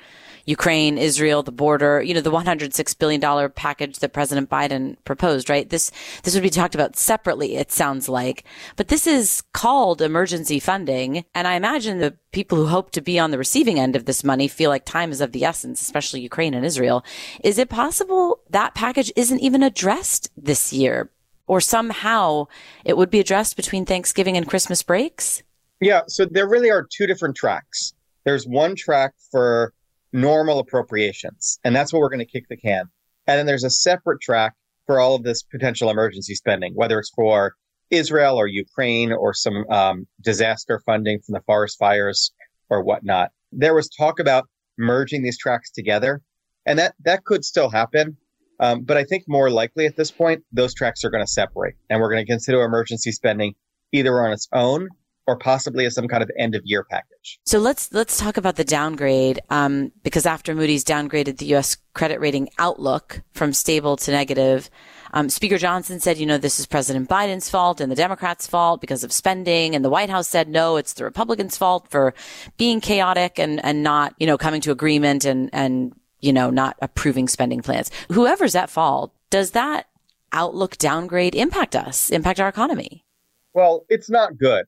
Ukraine, 0.47 0.99
Israel, 0.99 1.43
the 1.43 1.53
border, 1.53 2.03
you 2.03 2.15
know, 2.15 2.21
the 2.21 2.31
$106 2.31 2.99
billion 2.99 3.51
package 3.53 3.99
that 3.99 4.13
President 4.13 4.51
Biden 4.51 4.97
proposed, 5.05 5.49
right? 5.49 5.69
This, 5.69 5.91
this 6.23 6.35
would 6.35 6.43
be 6.43 6.51
talked 6.51 6.75
about 6.75 6.97
separately, 6.97 7.57
it 7.57 7.71
sounds 7.71 8.09
like. 8.09 8.45
But 8.77 8.89
this 8.89 9.07
is 9.07 9.43
called 9.53 10.03
emergency 10.03 10.59
funding. 10.59 11.25
And 11.35 11.47
I 11.47 11.55
imagine 11.55 11.99
the 11.99 12.17
people 12.33 12.59
who 12.59 12.67
hope 12.67 12.91
to 12.93 13.01
be 13.01 13.19
on 13.19 13.31
the 13.31 13.39
receiving 13.39 13.79
end 13.79 13.97
of 13.97 14.07
this 14.07 14.25
money 14.25 14.49
feel 14.49 14.71
like 14.71 14.85
time 14.85 15.13
is 15.13 15.21
of 15.21 15.33
the 15.33 15.45
essence, 15.45 15.81
especially 15.81 16.21
Ukraine 16.21 16.55
and 16.55 16.67
Israel. 16.67 17.05
Is 17.45 17.59
it 17.59 17.69
possible 17.69 18.41
that 18.51 18.75
package 18.75 19.13
isn't 19.17 19.41
even 19.41 19.63
addressed 19.63 20.31
this 20.37 20.73
year? 20.73 21.11
Or 21.47 21.61
somehow 21.61 22.47
it 22.85 22.97
would 22.97 23.11
be 23.11 23.19
addressed 23.19 23.57
between 23.57 23.85
Thanksgiving 23.85 24.37
and 24.37 24.49
Christmas 24.49 24.85
breaks? 24.85 25.43
Yeah, 25.81 26.03
so 26.09 26.27
there 26.27 26.49
really 26.49 26.71
are 26.71 26.87
two 26.91 27.07
different 27.07 27.37
tracks. 27.37 27.95
There's 28.25 28.47
one 28.47 28.77
track 28.77 29.15
for 29.31 29.73
normal 30.13 30.59
appropriations, 30.59 31.59
and 31.65 31.75
that's 31.75 31.93
what 31.93 32.01
we're 32.01 32.11
going 32.11 32.19
to 32.19 32.27
kick 32.27 32.49
the 32.49 32.57
can. 32.57 32.85
And 33.27 33.39
then 33.39 33.47
there's 33.47 33.65
a 33.65 33.71
separate 33.71 34.21
track 34.21 34.55
for 34.87 35.01
all 35.01 35.15
of 35.15 35.23
this 35.23 35.43
potential 35.43 35.89
emergency 35.89 36.35
spending, 36.35 36.75
whether 36.75 36.99
it's 36.99 37.11
for 37.11 37.55
Israel 37.91 38.37
or 38.37 38.47
Ukraine 38.47 39.11
or 39.13 39.33
some 39.33 39.65
um, 39.71 40.07
disaster 40.21 40.83
funding 40.85 41.21
from 41.21 41.33
the 41.33 41.41
forest 41.43 41.79
fires 41.79 42.33
or 42.69 42.83
whatnot. 42.83 43.31
There 43.51 43.75
was 43.75 43.89
talk 43.89 44.19
about 44.19 44.49
merging 44.77 45.23
these 45.23 45.39
tracks 45.39 45.71
together, 45.71 46.21
and 46.67 46.79
that 46.79 46.95
that 47.05 47.25
could 47.25 47.45
still 47.45 47.71
happen. 47.71 48.19
Um, 48.59 48.83
but 48.83 48.99
I 48.99 49.05
think 49.05 49.25
more 49.27 49.49
likely 49.51 49.87
at 49.87 49.97
this 49.97 50.11
point, 50.11 50.45
those 50.53 50.75
tracks 50.75 51.05
are 51.05 51.11
going 51.11 51.25
to 51.25 51.31
separate, 51.31 51.77
and 51.89 52.01
we're 52.01 52.11
going 52.11 52.25
to 52.25 52.31
consider 52.31 52.63
emergency 52.63 53.13
spending 53.13 53.55
either 53.93 54.21
on 54.21 54.33
its 54.33 54.47
own 54.53 54.89
or 55.31 55.37
possibly 55.37 55.87
as 55.87 55.95
some 55.95 56.09
kind 56.09 56.25
of 56.25 56.31
end 56.37 56.57
of 56.57 56.63
year 56.65 56.83
package. 56.83 57.39
So 57.47 57.61
let's 57.61 57.93
let's 57.93 58.19
talk 58.19 58.37
about 58.37 58.57
the 58.57 58.65
downgrade 58.65 59.39
um, 59.49 59.93
because 60.03 60.27
after 60.27 60.57
Moody's 60.57 60.85
downgraded 60.85 61.39
the 61.39 61.47
U.S. 61.47 61.77
credit 61.95 62.19
rating 62.19 62.49
outlook 62.59 63.23
from 63.33 63.53
stable 63.53 63.97
to 63.99 64.11
negative, 64.11 64.69
um, 65.13 65.29
Speaker 65.29 65.57
Johnson 65.57 66.01
said, 66.01 66.19
you 66.19 66.27
know, 66.27 66.37
this 66.37 66.59
is 66.59 66.67
President 66.67 67.09
Biden's 67.09 67.49
fault 67.49 67.81
and 67.81 67.93
the 67.93 67.97
Democrats' 67.97 68.49
fault 68.49 68.81
because 68.81 69.05
of 69.05 69.13
spending, 69.13 69.77
and 69.77 69.85
the 69.85 69.91
White 69.91 70.11
House 70.11 70.27
said, 70.27 70.49
no, 70.49 70.77
it's 70.77 70.95
the 70.95 71.05
Republicans' 71.05 71.57
fault 71.57 71.87
for 71.89 72.13
being 72.57 72.81
chaotic 72.81 73.39
and 73.39 73.65
and 73.65 73.85
not 73.85 74.15
you 74.19 74.27
know 74.27 74.37
coming 74.37 74.61
to 74.63 74.73
agreement 74.73 75.25
and 75.25 75.49
and 75.53 75.95
you 76.19 76.33
know 76.33 76.51
not 76.51 76.77
approving 76.83 77.29
spending 77.29 77.63
plans. 77.63 77.89
Whoever's 78.11 78.57
at 78.57 78.69
fault, 78.69 79.15
does 79.31 79.53
that 79.53 79.87
outlook 80.33 80.77
downgrade 80.77 81.37
impact 81.37 81.77
us, 81.77 82.11
impact 82.11 82.41
our 82.41 82.49
economy? 82.49 83.05
Well, 83.53 83.85
it's 83.89 84.11
not 84.11 84.37
good. 84.37 84.67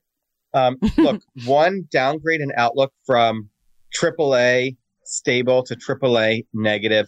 Um, 0.53 0.77
look, 0.97 1.21
one 1.45 1.87
downgrade 1.91 2.41
in 2.41 2.51
outlook 2.55 2.93
from 3.05 3.49
AAA 3.99 4.77
stable 5.05 5.63
to 5.63 5.75
AAA 5.75 6.45
negative 6.53 7.07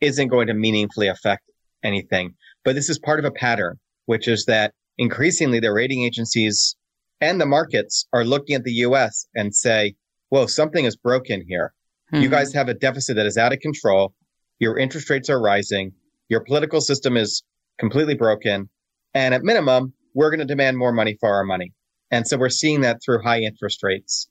isn't 0.00 0.28
going 0.28 0.46
to 0.46 0.54
meaningfully 0.54 1.08
affect 1.08 1.42
anything. 1.82 2.34
But 2.64 2.74
this 2.74 2.88
is 2.88 2.98
part 2.98 3.18
of 3.18 3.24
a 3.24 3.30
pattern, 3.30 3.78
which 4.06 4.28
is 4.28 4.44
that 4.46 4.72
increasingly 4.98 5.60
the 5.60 5.72
rating 5.72 6.02
agencies 6.02 6.76
and 7.20 7.40
the 7.40 7.46
markets 7.46 8.06
are 8.12 8.24
looking 8.24 8.54
at 8.54 8.64
the 8.64 8.72
US 8.72 9.26
and 9.34 9.54
say, 9.54 9.94
whoa, 10.28 10.46
something 10.46 10.84
is 10.84 10.96
broken 10.96 11.44
here. 11.46 11.72
Mm-hmm. 12.12 12.22
You 12.22 12.28
guys 12.28 12.52
have 12.54 12.68
a 12.68 12.74
deficit 12.74 13.16
that 13.16 13.26
is 13.26 13.36
out 13.36 13.52
of 13.52 13.60
control. 13.60 14.14
Your 14.58 14.78
interest 14.78 15.10
rates 15.10 15.30
are 15.30 15.40
rising. 15.40 15.92
Your 16.28 16.40
political 16.40 16.80
system 16.80 17.16
is 17.16 17.42
completely 17.78 18.14
broken. 18.14 18.68
And 19.14 19.34
at 19.34 19.42
minimum, 19.42 19.92
we're 20.14 20.30
going 20.30 20.40
to 20.40 20.46
demand 20.46 20.76
more 20.76 20.92
money 20.92 21.16
for 21.20 21.32
our 21.32 21.44
money. 21.44 21.72
And 22.10 22.26
so 22.26 22.36
we're 22.36 22.48
seeing 22.48 22.82
that 22.82 23.02
through 23.04 23.22
high 23.22 23.40
interest 23.40 23.82
rates. 23.82 24.28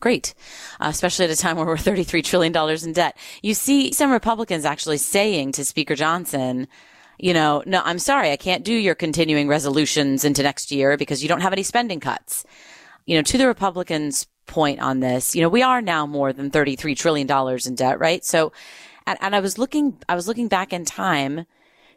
Great, 0.00 0.34
uh, 0.78 0.86
especially 0.88 1.24
at 1.24 1.30
a 1.32 1.36
time 1.36 1.56
where 1.56 1.66
we're 1.66 1.76
$33 1.76 2.22
trillion 2.22 2.54
in 2.84 2.92
debt. 2.92 3.16
You 3.42 3.54
see 3.54 3.92
some 3.92 4.12
Republicans 4.12 4.64
actually 4.64 4.98
saying 4.98 5.52
to 5.52 5.64
Speaker 5.64 5.96
Johnson, 5.96 6.68
you 7.18 7.34
know, 7.34 7.64
no, 7.66 7.82
I'm 7.84 7.98
sorry, 7.98 8.30
I 8.30 8.36
can't 8.36 8.64
do 8.64 8.72
your 8.72 8.94
continuing 8.94 9.48
resolutions 9.48 10.24
into 10.24 10.44
next 10.44 10.70
year 10.70 10.96
because 10.96 11.20
you 11.20 11.28
don't 11.28 11.40
have 11.40 11.52
any 11.52 11.64
spending 11.64 11.98
cuts. 11.98 12.44
You 13.06 13.16
know, 13.16 13.22
to 13.22 13.38
the 13.38 13.48
Republicans' 13.48 14.28
point 14.46 14.80
on 14.80 15.00
this, 15.00 15.34
you 15.34 15.42
know, 15.42 15.48
we 15.48 15.62
are 15.62 15.82
now 15.82 16.06
more 16.06 16.32
than 16.32 16.50
$33 16.50 16.96
trillion 16.96 17.28
in 17.66 17.74
debt, 17.74 17.98
right? 17.98 18.24
So, 18.24 18.52
and, 19.04 19.18
and 19.20 19.34
I 19.34 19.40
was 19.40 19.58
looking, 19.58 19.98
I 20.08 20.14
was 20.14 20.28
looking 20.28 20.46
back 20.46 20.72
in 20.72 20.84
time. 20.84 21.44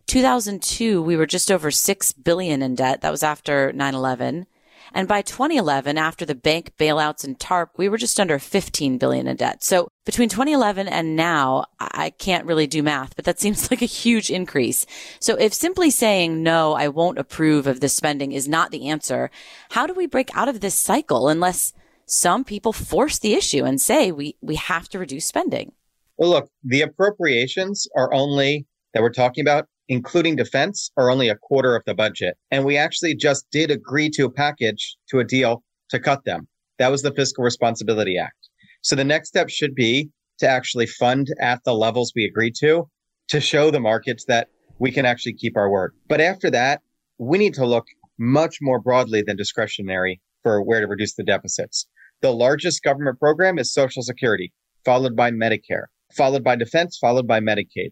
2002, 0.07 1.03
we 1.03 1.15
were 1.15 1.27
just 1.27 1.51
over 1.51 1.69
6 1.69 2.13
billion 2.13 2.63
in 2.63 2.73
debt. 2.73 3.01
That 3.01 3.11
was 3.11 3.21
after 3.21 3.71
9-11. 3.73 4.47
And 4.93 5.07
by 5.07 5.21
2011, 5.21 5.97
after 5.97 6.25
the 6.25 6.35
bank 6.35 6.73
bailouts 6.77 7.23
and 7.23 7.39
TARP, 7.39 7.69
we 7.77 7.87
were 7.87 7.97
just 7.97 8.19
under 8.19 8.39
15 8.39 8.97
billion 8.97 9.27
in 9.27 9.37
debt. 9.37 9.63
So 9.63 9.89
between 10.05 10.27
2011 10.27 10.87
and 10.87 11.15
now, 11.15 11.65
I 11.79 12.09
can't 12.09 12.45
really 12.45 12.67
do 12.67 12.83
math, 12.83 13.15
but 13.15 13.25
that 13.25 13.39
seems 13.39 13.71
like 13.71 13.81
a 13.81 13.85
huge 13.85 14.29
increase. 14.29 14.85
So 15.19 15.35
if 15.35 15.53
simply 15.53 15.91
saying, 15.91 16.43
no, 16.43 16.73
I 16.73 16.89
won't 16.89 17.19
approve 17.19 17.67
of 17.67 17.79
this 17.79 17.95
spending 17.95 18.33
is 18.33 18.49
not 18.49 18.71
the 18.71 18.89
answer, 18.89 19.31
how 19.69 19.87
do 19.87 19.93
we 19.93 20.07
break 20.07 20.35
out 20.35 20.49
of 20.49 20.59
this 20.59 20.75
cycle 20.75 21.29
unless 21.29 21.73
some 22.05 22.43
people 22.43 22.73
force 22.73 23.19
the 23.19 23.33
issue 23.33 23.63
and 23.63 23.79
say 23.79 24.11
we, 24.11 24.35
we 24.41 24.55
have 24.55 24.89
to 24.89 24.99
reduce 24.99 25.25
spending? 25.25 25.71
Well, 26.17 26.31
look, 26.31 26.49
the 26.63 26.81
appropriations 26.81 27.87
are 27.95 28.13
only 28.13 28.67
that 28.93 29.01
we're 29.01 29.09
talking 29.09 29.41
about 29.41 29.67
including 29.91 30.37
defense, 30.37 30.89
are 30.95 31.11
only 31.11 31.27
a 31.27 31.35
quarter 31.35 31.75
of 31.75 31.83
the 31.85 31.93
budget. 31.93 32.37
And 32.49 32.63
we 32.63 32.77
actually 32.77 33.13
just 33.13 33.45
did 33.51 33.69
agree 33.69 34.09
to 34.11 34.23
a 34.23 34.31
package, 34.31 34.95
to 35.09 35.19
a 35.19 35.25
deal 35.25 35.63
to 35.89 35.99
cut 35.99 36.23
them. 36.23 36.47
That 36.79 36.91
was 36.91 37.01
the 37.01 37.11
Fiscal 37.11 37.43
Responsibility 37.43 38.17
Act. 38.17 38.47
So 38.81 38.95
the 38.95 39.03
next 39.03 39.27
step 39.27 39.49
should 39.49 39.75
be 39.75 40.09
to 40.39 40.47
actually 40.47 40.87
fund 40.87 41.27
at 41.41 41.59
the 41.65 41.73
levels 41.73 42.13
we 42.15 42.23
agreed 42.23 42.55
to, 42.61 42.89
to 43.27 43.41
show 43.41 43.69
the 43.69 43.81
markets 43.81 44.23
that 44.29 44.47
we 44.79 44.93
can 44.93 45.05
actually 45.05 45.33
keep 45.33 45.57
our 45.57 45.69
word. 45.69 45.93
But 46.07 46.21
after 46.21 46.49
that, 46.51 46.79
we 47.17 47.37
need 47.37 47.53
to 47.55 47.65
look 47.65 47.85
much 48.17 48.59
more 48.61 48.79
broadly 48.79 49.21
than 49.21 49.35
discretionary 49.35 50.21
for 50.41 50.63
where 50.63 50.79
to 50.79 50.87
reduce 50.87 51.15
the 51.15 51.23
deficits. 51.23 51.85
The 52.21 52.31
largest 52.31 52.81
government 52.81 53.19
program 53.19 53.59
is 53.59 53.73
Social 53.73 54.03
Security, 54.03 54.53
followed 54.85 55.17
by 55.17 55.31
Medicare, 55.31 55.87
followed 56.15 56.45
by 56.45 56.55
defense, 56.55 56.97
followed 56.97 57.27
by 57.27 57.41
Medicaid. 57.41 57.91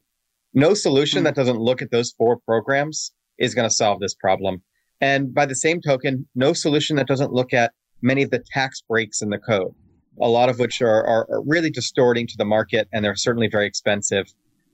No 0.54 0.74
solution 0.74 1.24
that 1.24 1.36
hmm. 1.36 1.42
doesn't 1.42 1.60
look 1.60 1.82
at 1.82 1.92
those 1.92 2.14
four 2.18 2.38
programs 2.38 3.12
is 3.38 3.56
going 3.56 3.68
to 3.68 3.74
solve 3.74 4.00
this 4.00 4.14
problem. 4.14 4.62
And 5.02 5.34
by 5.34 5.46
the 5.46 5.56
same 5.56 5.80
token, 5.82 6.28
no 6.36 6.54
solution 6.54 6.96
that 6.98 7.08
doesn't 7.08 7.32
look 7.32 7.54
at 7.54 7.72
many 8.02 8.24
of 8.24 8.32
the 8.32 8.44
tax 8.54 8.82
breaks 8.82 9.22
in 9.22 9.30
the 9.30 9.38
code, 9.38 9.74
a 10.22 10.28
lot 10.28 10.50
of 10.50 10.60
which 10.60 10.82
are, 10.82 11.06
are, 11.06 11.28
are 11.32 11.42
really 11.46 11.70
distorting 11.70 12.28
to 12.28 12.36
the 12.38 12.46
market 12.46 12.88
and 12.92 13.04
they're 13.04 13.16
certainly 13.16 13.48
very 13.48 13.66
expensive. 13.66 14.26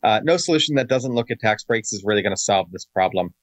Uh, 0.04 0.22
no 0.24 0.38
solution 0.38 0.76
that 0.76 0.88
doesn't 0.88 1.14
look 1.14 1.30
at 1.30 1.40
tax 1.40 1.64
breaks 1.64 1.94
is 1.94 2.04
really 2.04 2.22
going 2.22 2.36
to 2.36 2.42
solve 2.42 2.72
this 2.72 2.86
problem. 2.86 3.34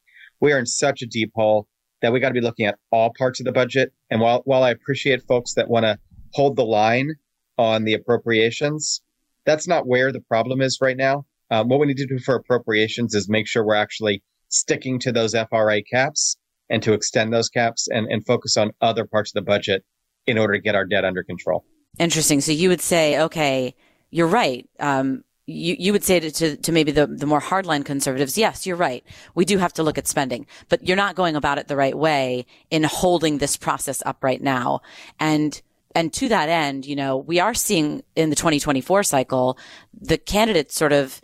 We 0.40 0.53
are 0.53 0.59
in 0.59 0.66
such 0.66 1.03
a 1.03 1.07
deep 1.07 1.33
hole 1.35 1.68
that 2.01 2.12
we 2.12 2.18
got 2.18 2.29
to 2.29 2.35
be 2.35 2.40
looking 2.40 2.66
at 2.66 2.79
all 2.90 3.12
parts 3.16 3.40
of 3.40 3.47
the 3.47 3.53
budget. 3.53 3.92
And 4.11 4.21
while, 4.21 4.42
while 4.45 4.64
I 4.64 4.71
appreciate 4.71 5.23
folks 5.23 5.55
that 5.55 5.68
want 5.68 5.85
to 5.85 5.99
hold 6.35 6.57
the 6.57 6.64
line 6.64 7.14
on 7.59 7.85
the 7.85 7.95
appropriations, 7.95 9.03
that's 9.45 9.68
not 9.68 9.87
where 9.87 10.11
the 10.11 10.21
problem 10.21 10.61
is 10.61 10.79
right 10.81 10.97
now. 10.97 11.27
Um, 11.53 11.69
what 11.69 11.81
we 11.81 11.87
need 11.87 11.99
to 11.99 12.07
do 12.07 12.19
for 12.19 12.35
appropriations 12.35 13.15
is 13.15 13.29
make 13.29 13.47
sure 13.47 13.62
we're 13.62 13.75
actually 13.75 14.23
sticking 14.49 14.99
to 15.01 15.12
those 15.12 15.35
FRA 15.35 15.83
caps 15.83 16.38
and 16.71 16.83
to 16.83 16.95
extend 16.95 17.31
those 17.31 17.51
caps 17.51 17.88
and, 17.88 18.11
and 18.11 18.25
focus 18.25 18.57
on 18.57 18.71
other 18.81 19.05
parts 19.05 19.31
of 19.31 19.35
the 19.35 19.43
budget 19.43 19.85
in 20.27 20.38
order 20.38 20.55
to 20.55 20.61
get 20.61 20.75
our 20.75 20.87
debt 20.87 21.05
under 21.05 21.23
control. 21.23 21.62
Interesting. 21.99 22.41
So 22.41 22.53
you 22.53 22.71
would 22.71 22.81
say, 22.81 23.21
okay, 23.21 23.75
you're 24.11 24.29
right. 24.29 24.67
Um, 24.81 25.25
you, 25.45 25.77
you 25.79 25.93
would 25.93 26.05
say 26.05 26.21
to, 26.21 26.31
to, 26.31 26.57
to, 26.57 26.73
maybe 26.73 26.91
the, 26.91 27.07
the 27.07 27.27
more 27.27 27.41
hardline 27.41 27.85
conservatives, 27.85 28.38
yes, 28.38 28.67
you're 28.67 28.77
right. 28.77 29.05
We 29.35 29.45
do 29.45 29.59
have 29.59 29.75
to 29.75 29.83
look 29.83 29.99
at 29.99 30.07
spending, 30.07 30.47
but 30.71 30.88
you're 30.88 30.97
not 30.97 31.17
going 31.17 31.37
about 31.37 31.59
it 31.59 31.69
the 31.69 31.77
right 31.77 31.97
way 31.97 32.47
in 32.71 32.85
holding 32.85 33.38
this 33.38 33.59
process 33.59 34.03
up 34.07 34.25
right 34.25 34.41
now. 34.41 34.81
And 35.21 35.61
and 35.95 36.11
to 36.15 36.29
that 36.29 36.49
end, 36.49 36.87
you 36.87 36.97
know, 36.97 37.19
we 37.19 37.38
are 37.38 37.53
seeing 37.53 38.03
in 38.17 38.31
the 38.31 38.37
2024 38.37 39.03
cycle, 39.03 39.59
the 39.93 40.17
candidates 40.17 40.75
sort 40.75 40.93
of 40.93 41.21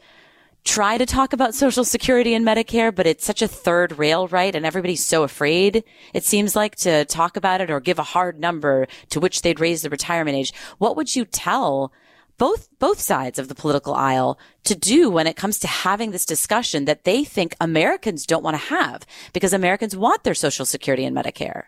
try 0.69 0.99
to 0.99 1.07
talk 1.07 1.33
about 1.33 1.55
Social 1.55 1.83
Security 1.83 2.35
and 2.35 2.47
Medicare, 2.47 2.95
but 2.95 3.07
it's 3.07 3.25
such 3.25 3.41
a 3.41 3.49
third 3.49 3.99
rail, 3.99 4.29
right? 4.29 4.55
And 4.55 4.67
everybody's 4.67 5.05
so 5.05 5.23
afraid, 5.23 5.83
it 6.13 6.25
seems 6.25 6.55
like, 6.55 6.77
to 6.77 7.07
talk 7.07 7.39
about 7.39 7.63
it 7.63 7.71
or 7.71 7.81
give 7.81 7.99
a 7.99 8.03
hard 8.03 8.39
number 8.39 8.87
to 9.09 9.19
which 9.19 9.41
they'd 9.41 9.61
raise 9.61 9.81
the 9.81 9.89
retirement 9.89 10.37
age. 10.37 10.53
What 10.77 10.95
would 10.95 11.17
you 11.17 11.25
tell 11.25 11.91
both 12.37 12.69
both 12.79 13.01
sides 13.01 13.39
of 13.39 13.49
the 13.49 13.55
political 13.55 13.95
aisle 13.95 14.39
to 14.65 14.75
do 14.75 15.11
when 15.11 15.27
it 15.27 15.37
comes 15.37 15.59
to 15.61 15.67
having 15.67 16.11
this 16.11 16.27
discussion 16.27 16.85
that 16.85 17.05
they 17.05 17.25
think 17.25 17.57
Americans 17.61 18.27
don't 18.27 18.45
want 18.45 18.55
to 18.55 18.67
have 18.67 19.07
because 19.33 19.55
Americans 19.55 19.97
want 19.97 20.23
their 20.23 20.35
Social 20.35 20.67
Security 20.67 21.07
and 21.07 21.17
Medicare? 21.17 21.65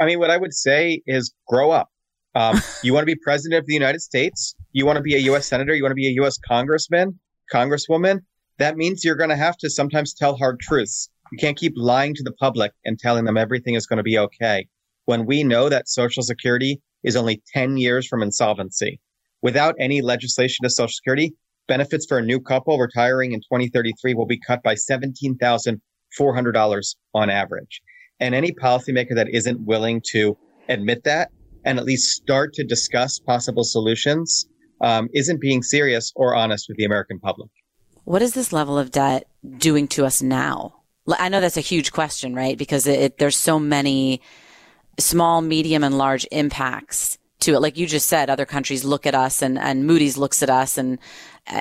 I 0.00 0.06
mean, 0.06 0.18
what 0.18 0.30
I 0.30 0.36
would 0.36 0.52
say 0.52 1.00
is 1.06 1.32
grow 1.46 1.70
up. 1.70 1.90
Um, 2.34 2.60
you 2.82 2.92
want 2.92 3.02
to 3.02 3.14
be 3.14 3.18
president 3.22 3.60
of 3.60 3.66
the 3.66 3.74
United 3.74 4.00
States. 4.00 4.56
You 4.72 4.84
want 4.84 4.96
to 4.96 5.02
be 5.02 5.14
a 5.14 5.20
U.S. 5.30 5.46
senator. 5.46 5.74
You 5.74 5.84
want 5.84 5.92
to 5.92 5.96
be 5.96 6.08
a 6.08 6.14
U.S. 6.22 6.38
congressman, 6.38 7.20
congresswoman. 7.54 8.22
That 8.62 8.76
means 8.76 9.04
you're 9.04 9.16
going 9.16 9.30
to 9.30 9.36
have 9.36 9.56
to 9.56 9.68
sometimes 9.68 10.14
tell 10.14 10.36
hard 10.36 10.60
truths. 10.60 11.10
You 11.32 11.38
can't 11.38 11.56
keep 11.56 11.72
lying 11.74 12.14
to 12.14 12.22
the 12.22 12.30
public 12.30 12.70
and 12.84 12.96
telling 12.96 13.24
them 13.24 13.36
everything 13.36 13.74
is 13.74 13.88
going 13.88 13.96
to 13.96 14.04
be 14.04 14.16
okay. 14.16 14.68
When 15.06 15.26
we 15.26 15.42
know 15.42 15.68
that 15.68 15.88
Social 15.88 16.22
Security 16.22 16.80
is 17.02 17.16
only 17.16 17.42
10 17.52 17.76
years 17.76 18.06
from 18.06 18.22
insolvency, 18.22 19.00
without 19.42 19.74
any 19.80 20.00
legislation 20.00 20.62
to 20.62 20.70
Social 20.70 20.92
Security, 20.92 21.34
benefits 21.66 22.06
for 22.06 22.18
a 22.18 22.24
new 22.24 22.38
couple 22.38 22.78
retiring 22.78 23.32
in 23.32 23.40
2033 23.40 24.14
will 24.14 24.26
be 24.26 24.38
cut 24.38 24.62
by 24.62 24.76
$17,400 24.76 26.94
on 27.14 27.30
average. 27.30 27.82
And 28.20 28.32
any 28.32 28.52
policymaker 28.52 29.16
that 29.16 29.28
isn't 29.28 29.66
willing 29.66 30.02
to 30.12 30.38
admit 30.68 31.02
that 31.02 31.32
and 31.64 31.80
at 31.80 31.84
least 31.84 32.12
start 32.12 32.54
to 32.54 32.62
discuss 32.62 33.18
possible 33.18 33.64
solutions 33.64 34.46
um, 34.80 35.08
isn't 35.12 35.40
being 35.40 35.64
serious 35.64 36.12
or 36.14 36.36
honest 36.36 36.66
with 36.68 36.76
the 36.76 36.84
American 36.84 37.18
public. 37.18 37.50
What 38.04 38.22
is 38.22 38.34
this 38.34 38.52
level 38.52 38.78
of 38.78 38.90
debt 38.90 39.28
doing 39.58 39.88
to 39.88 40.04
us 40.04 40.22
now? 40.22 40.82
I 41.18 41.28
know 41.28 41.40
that's 41.40 41.56
a 41.56 41.60
huge 41.62 41.92
question, 41.92 42.34
right? 42.34 42.56
Because 42.56 42.86
it, 42.86 43.00
it, 43.00 43.18
there's 43.18 43.36
so 43.36 43.58
many 43.58 44.20
small, 44.98 45.40
medium, 45.40 45.84
and 45.84 45.98
large 45.98 46.26
impacts 46.30 47.18
to 47.40 47.54
it. 47.54 47.60
Like 47.60 47.76
you 47.76 47.86
just 47.86 48.08
said, 48.08 48.30
other 48.30 48.46
countries 48.46 48.84
look 48.84 49.06
at 49.06 49.14
us 49.14 49.42
and, 49.42 49.58
and 49.58 49.86
Moody's 49.86 50.16
looks 50.16 50.42
at 50.42 50.50
us 50.50 50.78
and, 50.78 50.98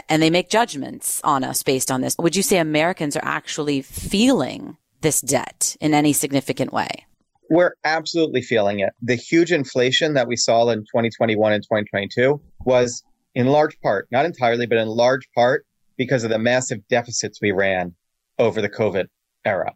and 0.09 0.21
they 0.21 0.29
make 0.29 0.49
judgments 0.49 1.21
on 1.23 1.43
us 1.43 1.63
based 1.63 1.91
on 1.91 2.01
this. 2.01 2.15
Would 2.19 2.35
you 2.35 2.43
say 2.43 2.57
Americans 2.57 3.15
are 3.15 3.25
actually 3.25 3.81
feeling 3.81 4.77
this 5.01 5.21
debt 5.21 5.75
in 5.79 5.93
any 5.93 6.13
significant 6.13 6.71
way? 6.71 7.05
We're 7.49 7.73
absolutely 7.83 8.41
feeling 8.41 8.79
it. 8.79 8.93
The 9.01 9.15
huge 9.15 9.51
inflation 9.51 10.13
that 10.13 10.27
we 10.27 10.37
saw 10.37 10.69
in 10.69 10.79
2021 10.79 11.51
and 11.51 11.63
2022 11.63 12.39
was 12.63 13.03
in 13.35 13.47
large 13.47 13.79
part, 13.81 14.07
not 14.11 14.25
entirely, 14.25 14.67
but 14.67 14.77
in 14.77 14.87
large 14.87 15.27
part 15.35 15.65
because 16.01 16.23
of 16.23 16.31
the 16.31 16.39
massive 16.39 16.79
deficits 16.87 17.37
we 17.43 17.51
ran 17.51 17.93
over 18.39 18.59
the 18.59 18.67
COVID 18.67 19.05
era. 19.45 19.71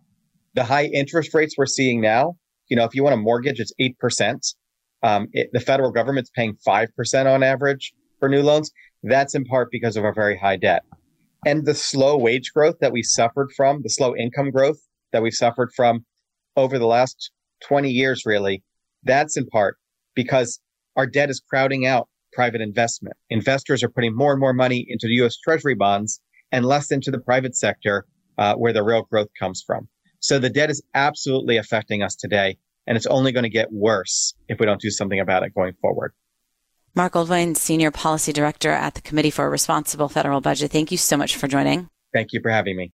The 0.56 0.64
high 0.64 0.86
interest 0.86 1.36
rates 1.36 1.54
we're 1.56 1.68
seeing 1.68 2.02
now, 2.02 2.36
you 2.68 2.76
know, 2.76 2.84
if 2.84 2.96
you 2.96 3.04
want 3.04 3.14
a 3.14 3.18
mortgage, 3.18 3.60
it's 3.60 3.72
8%. 3.80 4.56
Um, 5.04 5.28
it, 5.34 5.52
the 5.54 5.60
federal 5.60 5.92
government's 5.92 6.32
paying 6.32 6.58
5% 6.68 7.32
on 7.32 7.44
average 7.44 7.94
for 8.20 8.28
new 8.28 8.42
loans. 8.42 8.72
That's 9.04 9.36
in 9.36 9.46
part 9.46 9.70
because 9.70 9.98
of 9.98 10.04
our 10.04 10.16
very 10.16 10.36
high 10.36 10.56
debt. 10.56 10.82
And 11.46 11.64
the 11.64 11.76
slow 11.76 12.18
wage 12.18 12.52
growth 12.56 12.78
that 12.82 12.92
we 12.92 13.04
suffered 13.04 13.52
from, 13.56 13.84
the 13.84 13.90
slow 13.92 14.16
income 14.16 14.50
growth 14.50 14.80
that 15.12 15.22
we've 15.22 15.32
suffered 15.32 15.74
from 15.76 16.08
over 16.56 16.80
the 16.80 16.88
last 16.88 17.30
20 17.68 17.92
years, 17.92 18.26
really, 18.26 18.64
that's 19.04 19.38
in 19.38 19.46
part 19.46 19.78
because 20.16 20.60
our 20.96 21.06
debt 21.06 21.30
is 21.30 21.40
crowding 21.40 21.86
out 21.86 22.10
private 22.36 22.62
investment. 22.62 23.16
Investors 23.30 23.84
are 23.84 23.90
putting 23.90 24.16
more 24.16 24.32
and 24.32 24.40
more 24.40 24.54
money 24.54 24.86
into 24.88 25.08
the 25.08 25.26
US 25.26 25.38
Treasury 25.38 25.76
bonds 25.76 26.20
and 26.52 26.66
less 26.66 26.92
into 26.92 27.10
the 27.10 27.20
private 27.20 27.56
sector 27.56 28.06
uh, 28.38 28.54
where 28.56 28.74
the 28.74 28.84
real 28.84 29.04
growth 29.04 29.30
comes 29.40 29.64
from. 29.66 29.88
So 30.20 30.38
the 30.38 30.50
debt 30.50 30.70
is 30.70 30.84
absolutely 30.94 31.58
affecting 31.58 32.04
us 32.04 32.16
today 32.16 32.58
and 32.88 32.98
it's 32.98 33.08
only 33.08 33.32
going 33.32 33.44
to 33.44 33.50
get 33.50 33.72
worse 33.72 34.34
if 34.48 34.60
we 34.60 34.66
don't 34.66 34.82
do 34.82 34.92
something 34.92 35.20
about 35.20 35.44
it 35.44 35.56
going 35.56 35.74
forward. 35.82 36.14
Marc 36.94 37.14
Goldwein, 37.14 37.58
Senior 37.58 37.92
Policy 37.92 38.32
Director 38.32 38.72
at 38.72 38.94
the 38.94 39.02
Committee 39.02 39.32
for 39.32 39.46
a 39.46 39.50
Responsible 39.50 40.08
Federal 40.08 40.40
Budget. 40.40 40.72
Thank 40.72 40.92
you 40.92 40.98
so 40.98 41.18
much 41.18 41.36
for 41.36 41.48
joining. 41.48 41.90
Thank 42.14 42.32
you 42.32 42.40
for 42.42 42.50
having 42.50 42.78
me. 42.78 42.94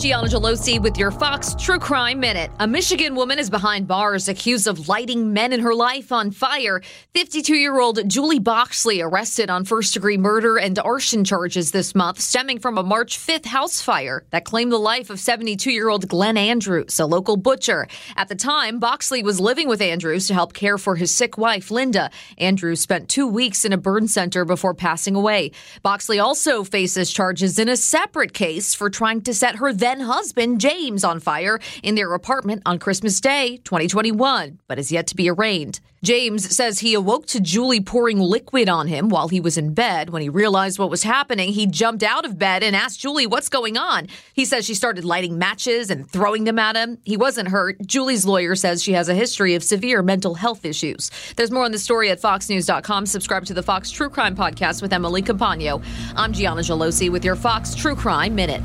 Gianna 0.00 0.28
Gelosi 0.28 0.80
with 0.80 0.96
your 0.96 1.10
Fox 1.10 1.54
True 1.58 1.78
Crime 1.78 2.20
Minute. 2.20 2.50
A 2.58 2.66
Michigan 2.66 3.14
woman 3.14 3.38
is 3.38 3.50
behind 3.50 3.86
bars 3.86 4.28
accused 4.28 4.66
of 4.66 4.88
lighting 4.88 5.34
men 5.34 5.52
in 5.52 5.60
her 5.60 5.74
life 5.74 6.10
on 6.10 6.30
fire. 6.30 6.80
52 7.12 7.54
year 7.54 7.78
old 7.78 8.08
Julie 8.08 8.40
Boxley 8.40 9.04
arrested 9.04 9.50
on 9.50 9.66
first 9.66 9.92
degree 9.92 10.16
murder 10.16 10.56
and 10.56 10.78
arson 10.78 11.22
charges 11.22 11.72
this 11.72 11.94
month, 11.94 12.18
stemming 12.18 12.60
from 12.60 12.78
a 12.78 12.82
March 12.82 13.18
5th 13.18 13.44
house 13.44 13.82
fire 13.82 14.24
that 14.30 14.46
claimed 14.46 14.72
the 14.72 14.78
life 14.78 15.10
of 15.10 15.20
72 15.20 15.70
year 15.70 15.90
old 15.90 16.08
Glenn 16.08 16.38
Andrews, 16.38 16.98
a 16.98 17.04
local 17.04 17.36
butcher. 17.36 17.86
At 18.16 18.28
the 18.28 18.34
time, 18.34 18.80
Boxley 18.80 19.22
was 19.22 19.38
living 19.38 19.68
with 19.68 19.82
Andrews 19.82 20.28
to 20.28 20.34
help 20.34 20.54
care 20.54 20.78
for 20.78 20.96
his 20.96 21.14
sick 21.14 21.36
wife, 21.36 21.70
Linda. 21.70 22.10
Andrews 22.38 22.80
spent 22.80 23.10
two 23.10 23.28
weeks 23.28 23.66
in 23.66 23.74
a 23.74 23.76
burn 23.76 24.08
center 24.08 24.46
before 24.46 24.72
passing 24.72 25.14
away. 25.14 25.50
Boxley 25.84 26.18
also 26.18 26.64
faces 26.64 27.12
charges 27.12 27.58
in 27.58 27.68
a 27.68 27.76
separate 27.76 28.32
case 28.32 28.74
for 28.74 28.88
trying 28.88 29.20
to 29.20 29.34
set 29.34 29.56
her 29.56 29.74
then 29.74 29.89
then 29.90 30.00
husband, 30.06 30.60
James, 30.60 31.02
on 31.02 31.18
fire 31.18 31.58
in 31.82 31.96
their 31.96 32.14
apartment 32.14 32.62
on 32.64 32.78
Christmas 32.78 33.20
Day, 33.20 33.56
2021, 33.64 34.60
but 34.68 34.78
is 34.78 34.92
yet 34.92 35.08
to 35.08 35.16
be 35.16 35.28
arraigned. 35.28 35.80
James 36.04 36.56
says 36.56 36.78
he 36.78 36.94
awoke 36.94 37.26
to 37.26 37.40
Julie 37.40 37.80
pouring 37.80 38.20
liquid 38.20 38.68
on 38.68 38.86
him 38.86 39.08
while 39.08 39.26
he 39.26 39.40
was 39.40 39.58
in 39.58 39.74
bed. 39.74 40.10
When 40.10 40.22
he 40.22 40.28
realized 40.28 40.78
what 40.78 40.90
was 40.90 41.02
happening, 41.02 41.52
he 41.52 41.66
jumped 41.66 42.04
out 42.04 42.24
of 42.24 42.38
bed 42.38 42.62
and 42.62 42.76
asked 42.76 43.00
Julie 43.00 43.26
what's 43.26 43.48
going 43.48 43.76
on. 43.76 44.06
He 44.32 44.44
says 44.44 44.64
she 44.64 44.74
started 44.74 45.04
lighting 45.04 45.38
matches 45.38 45.90
and 45.90 46.08
throwing 46.08 46.44
them 46.44 46.58
at 46.60 46.76
him. 46.76 46.98
He 47.04 47.16
wasn't 47.16 47.48
hurt. 47.48 47.84
Julie's 47.84 48.24
lawyer 48.24 48.54
says 48.54 48.84
she 48.84 48.92
has 48.92 49.08
a 49.08 49.14
history 49.14 49.56
of 49.56 49.64
severe 49.64 50.02
mental 50.02 50.36
health 50.36 50.64
issues. 50.64 51.10
There's 51.36 51.50
more 51.50 51.64
on 51.64 51.72
the 51.72 51.78
story 51.80 52.10
at 52.10 52.22
foxnews.com. 52.22 53.06
Subscribe 53.06 53.44
to 53.46 53.54
the 53.54 53.62
Fox 53.62 53.90
True 53.90 54.08
Crime 54.08 54.36
podcast 54.36 54.82
with 54.82 54.92
Emily 54.92 55.20
Compagno. 55.20 55.82
I'm 56.16 56.32
Gianna 56.32 56.62
Gelosi 56.62 57.10
with 57.10 57.24
your 57.24 57.36
Fox 57.36 57.74
True 57.74 57.96
Crime 57.96 58.36
Minute. 58.36 58.62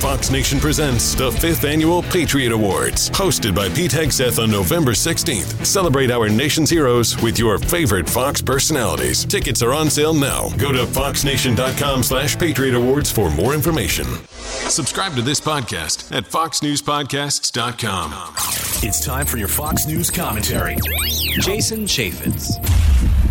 Fox 0.00 0.30
Nation 0.30 0.58
presents 0.58 1.14
the 1.14 1.30
fifth 1.30 1.64
annual 1.64 2.02
Patriot 2.02 2.52
Awards, 2.52 3.10
hosted 3.10 3.54
by 3.54 3.68
Pete 3.68 3.90
Hegseth 3.90 4.42
on 4.42 4.50
November 4.50 4.92
16th. 4.92 5.66
Celebrate 5.66 6.10
our 6.10 6.30
nation's 6.30 6.70
heroes 6.70 7.20
with 7.22 7.38
your 7.38 7.58
favorite 7.58 8.08
Fox 8.08 8.40
personalities. 8.40 9.26
Tickets 9.26 9.60
are 9.62 9.74
on 9.74 9.90
sale 9.90 10.14
now. 10.14 10.48
Go 10.56 10.72
to 10.72 10.86
foxnation.com 10.86 12.02
slash 12.02 12.38
Patriot 12.38 12.74
Awards 12.74 13.12
for 13.12 13.30
more 13.30 13.52
information. 13.52 14.06
Subscribe 14.30 15.14
to 15.16 15.22
this 15.22 15.38
podcast 15.38 16.10
at 16.16 16.24
foxnewspodcasts.com. 16.24 18.12
It's 18.82 19.04
time 19.04 19.26
for 19.26 19.36
your 19.36 19.48
Fox 19.48 19.86
News 19.86 20.10
commentary. 20.10 20.78
Jason 21.40 21.80
Chaffetz. 21.80 22.56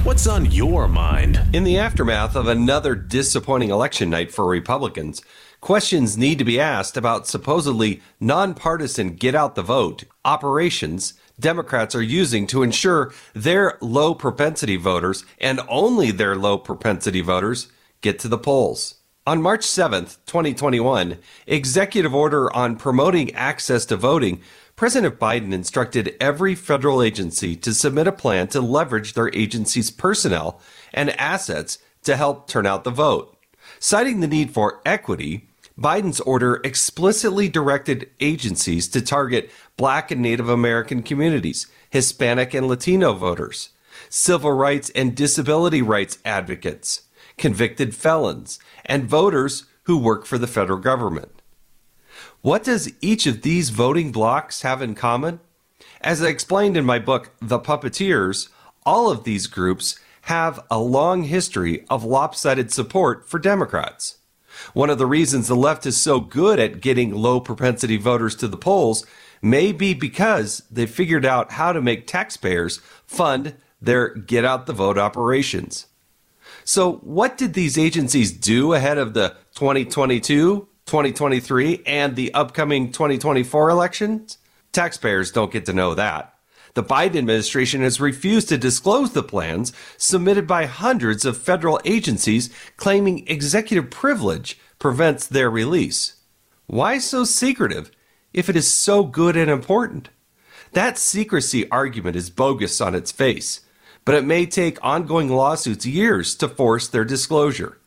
What's 0.05 0.27
on 0.27 0.51
your 0.51 0.87
mind? 0.87 1.41
In 1.51 1.63
the 1.63 1.79
aftermath 1.79 2.35
of 2.35 2.47
another 2.47 2.93
disappointing 2.93 3.71
election 3.71 4.11
night 4.11 4.31
for 4.31 4.47
Republicans, 4.47 5.23
questions 5.61 6.17
need 6.17 6.37
to 6.37 6.45
be 6.45 6.59
asked 6.59 6.97
about 6.97 7.27
supposedly 7.27 8.01
nonpartisan 8.19 9.15
get 9.15 9.35
out 9.35 9.55
the 9.55 9.61
vote 9.61 10.03
operations 10.25 11.13
Democrats 11.39 11.95
are 11.95 12.01
using 12.01 12.45
to 12.47 12.63
ensure 12.63 13.13
their 13.33 13.77
low 13.81 14.13
propensity 14.13 14.75
voters 14.75 15.25
and 15.39 15.61
only 15.69 16.11
their 16.11 16.35
low 16.35 16.57
propensity 16.57 17.21
voters 17.21 17.69
get 18.01 18.19
to 18.19 18.27
the 18.27 18.37
polls. 18.37 18.95
On 19.25 19.41
March 19.41 19.61
7th, 19.61 20.17
2021, 20.25 21.17
executive 21.45 22.15
order 22.15 22.53
on 22.55 22.75
promoting 22.75 23.33
access 23.35 23.85
to 23.85 23.95
voting, 23.95 24.41
President 24.75 25.19
Biden 25.19 25.53
instructed 25.53 26.15
every 26.19 26.55
federal 26.55 27.01
agency 27.01 27.55
to 27.57 27.73
submit 27.73 28.07
a 28.07 28.11
plan 28.11 28.47
to 28.47 28.61
leverage 28.61 29.13
their 29.13 29.33
agency's 29.35 29.91
personnel 29.91 30.59
and 30.93 31.11
assets 31.19 31.79
to 32.03 32.15
help 32.15 32.47
turn 32.47 32.65
out 32.65 32.83
the 32.83 32.91
vote. 32.91 33.37
Citing 33.77 34.19
the 34.19 34.27
need 34.27 34.51
for 34.51 34.81
equity, 34.85 35.48
Biden's 35.79 36.19
order 36.19 36.59
explicitly 36.65 37.47
directed 37.47 38.09
agencies 38.19 38.89
to 38.89 39.01
target 39.01 39.49
Black 39.77 40.11
and 40.11 40.21
Native 40.21 40.49
American 40.49 41.01
communities, 41.01 41.67
Hispanic 41.89 42.53
and 42.53 42.67
Latino 42.67 43.13
voters, 43.13 43.69
civil 44.09 44.51
rights 44.51 44.89
and 44.89 45.15
disability 45.15 45.81
rights 45.81 46.17
advocates, 46.25 47.03
convicted 47.37 47.95
felons, 47.95 48.59
and 48.85 49.05
voters 49.05 49.67
who 49.83 49.97
work 49.97 50.25
for 50.25 50.37
the 50.37 50.47
federal 50.47 50.79
government. 50.79 51.41
What 52.41 52.65
does 52.65 52.91
each 52.99 53.25
of 53.25 53.41
these 53.41 53.69
voting 53.69 54.11
blocs 54.11 54.63
have 54.63 54.81
in 54.81 54.95
common? 54.95 55.39
As 56.01 56.21
I 56.21 56.27
explained 56.27 56.75
in 56.75 56.85
my 56.85 56.99
book, 56.99 57.31
The 57.41 57.59
Puppeteers, 57.59 58.49
all 58.85 59.09
of 59.09 59.23
these 59.23 59.47
groups 59.47 59.97
have 60.23 60.59
a 60.69 60.79
long 60.79 61.23
history 61.23 61.85
of 61.89 62.03
lopsided 62.03 62.71
support 62.73 63.29
for 63.29 63.39
Democrats. 63.39 64.18
One 64.73 64.89
of 64.89 64.97
the 64.97 65.05
reasons 65.05 65.47
the 65.47 65.55
left 65.55 65.85
is 65.85 65.97
so 65.97 66.19
good 66.19 66.59
at 66.59 66.81
getting 66.81 67.13
low 67.13 67.39
propensity 67.39 67.97
voters 67.97 68.35
to 68.37 68.47
the 68.47 68.57
polls 68.57 69.05
may 69.41 69.71
be 69.71 69.93
because 69.93 70.63
they 70.69 70.85
figured 70.85 71.25
out 71.25 71.53
how 71.53 71.71
to 71.71 71.81
make 71.81 72.07
taxpayers 72.07 72.77
fund 73.05 73.55
their 73.81 74.13
get 74.13 74.45
out 74.45 74.65
the 74.65 74.73
vote 74.73 74.97
operations. 74.97 75.87
So, 76.63 76.93
what 76.97 77.37
did 77.37 77.53
these 77.53 77.77
agencies 77.77 78.31
do 78.31 78.73
ahead 78.73 78.97
of 78.97 79.13
the 79.13 79.35
2022, 79.55 80.67
2023, 80.85 81.83
and 81.85 82.15
the 82.15 82.33
upcoming 82.33 82.91
2024 82.91 83.69
elections? 83.69 84.37
Taxpayers 84.71 85.31
don't 85.31 85.51
get 85.51 85.65
to 85.65 85.73
know 85.73 85.95
that. 85.95 86.33
The 86.73 86.83
Biden 86.83 87.17
administration 87.17 87.81
has 87.81 87.99
refused 87.99 88.49
to 88.49 88.57
disclose 88.57 89.13
the 89.13 89.23
plans 89.23 89.73
submitted 89.97 90.47
by 90.47 90.65
hundreds 90.65 91.25
of 91.25 91.37
federal 91.37 91.79
agencies 91.83 92.49
claiming 92.77 93.27
executive 93.27 93.89
privilege 93.89 94.59
prevents 94.77 95.27
their 95.27 95.49
release. 95.49 96.15
Why 96.67 96.99
so 96.99 97.23
secretive 97.23 97.91
if 98.33 98.49
it 98.49 98.55
is 98.55 98.71
so 98.71 99.03
good 99.03 99.35
and 99.35 99.49
important? 99.49 100.09
That 100.73 100.99
secrecy 100.99 101.69
argument 101.71 102.15
is 102.15 102.29
bogus 102.29 102.79
on 102.79 102.93
its 102.93 103.11
face, 103.11 103.61
but 104.05 104.13
it 104.15 104.23
may 104.23 104.45
take 104.45 104.77
ongoing 104.83 105.29
lawsuits 105.29 105.85
years 105.85 106.35
to 106.35 106.47
force 106.47 106.87
their 106.87 107.05
disclosure. 107.05 107.79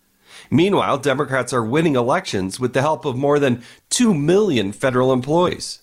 Meanwhile, 0.50 0.98
Democrats 0.98 1.52
are 1.52 1.64
winning 1.64 1.94
elections 1.94 2.58
with 2.58 2.72
the 2.72 2.82
help 2.82 3.04
of 3.04 3.16
more 3.16 3.38
than 3.38 3.62
2 3.90 4.12
million 4.12 4.72
federal 4.72 5.12
employees. 5.12 5.82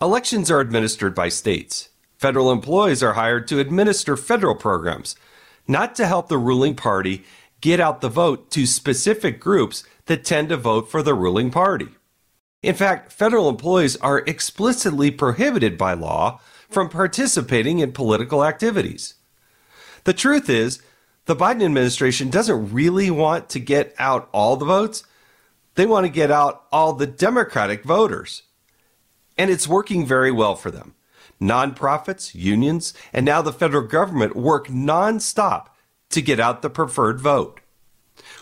Elections 0.00 0.50
are 0.50 0.60
administered 0.60 1.14
by 1.14 1.28
states. 1.28 1.90
Federal 2.22 2.52
employees 2.52 3.02
are 3.02 3.14
hired 3.14 3.48
to 3.48 3.58
administer 3.58 4.16
federal 4.16 4.54
programs, 4.54 5.16
not 5.66 5.96
to 5.96 6.06
help 6.06 6.28
the 6.28 6.38
ruling 6.38 6.76
party 6.76 7.24
get 7.60 7.80
out 7.80 8.00
the 8.00 8.08
vote 8.08 8.48
to 8.48 8.64
specific 8.64 9.40
groups 9.40 9.82
that 10.06 10.24
tend 10.24 10.48
to 10.48 10.56
vote 10.56 10.88
for 10.88 11.02
the 11.02 11.14
ruling 11.14 11.50
party. 11.50 11.88
In 12.62 12.76
fact, 12.76 13.10
federal 13.10 13.48
employees 13.48 13.96
are 13.96 14.20
explicitly 14.20 15.10
prohibited 15.10 15.76
by 15.76 15.94
law 15.94 16.38
from 16.70 16.88
participating 16.88 17.80
in 17.80 17.90
political 17.90 18.44
activities. 18.44 19.14
The 20.04 20.14
truth 20.14 20.48
is, 20.48 20.80
the 21.24 21.34
Biden 21.34 21.64
administration 21.64 22.30
doesn't 22.30 22.72
really 22.72 23.10
want 23.10 23.48
to 23.48 23.58
get 23.58 23.96
out 23.98 24.28
all 24.30 24.56
the 24.56 24.64
votes. 24.64 25.02
They 25.74 25.86
want 25.86 26.06
to 26.06 26.12
get 26.12 26.30
out 26.30 26.66
all 26.70 26.92
the 26.92 27.08
Democratic 27.08 27.82
voters. 27.82 28.42
And 29.36 29.50
it's 29.50 29.66
working 29.66 30.06
very 30.06 30.30
well 30.30 30.54
for 30.54 30.70
them. 30.70 30.94
Nonprofits, 31.42 32.34
unions, 32.34 32.94
and 33.12 33.26
now 33.26 33.42
the 33.42 33.52
federal 33.52 33.86
government 33.86 34.36
work 34.36 34.68
nonstop 34.68 35.66
to 36.10 36.22
get 36.22 36.38
out 36.38 36.62
the 36.62 36.70
preferred 36.70 37.20
vote. 37.20 37.60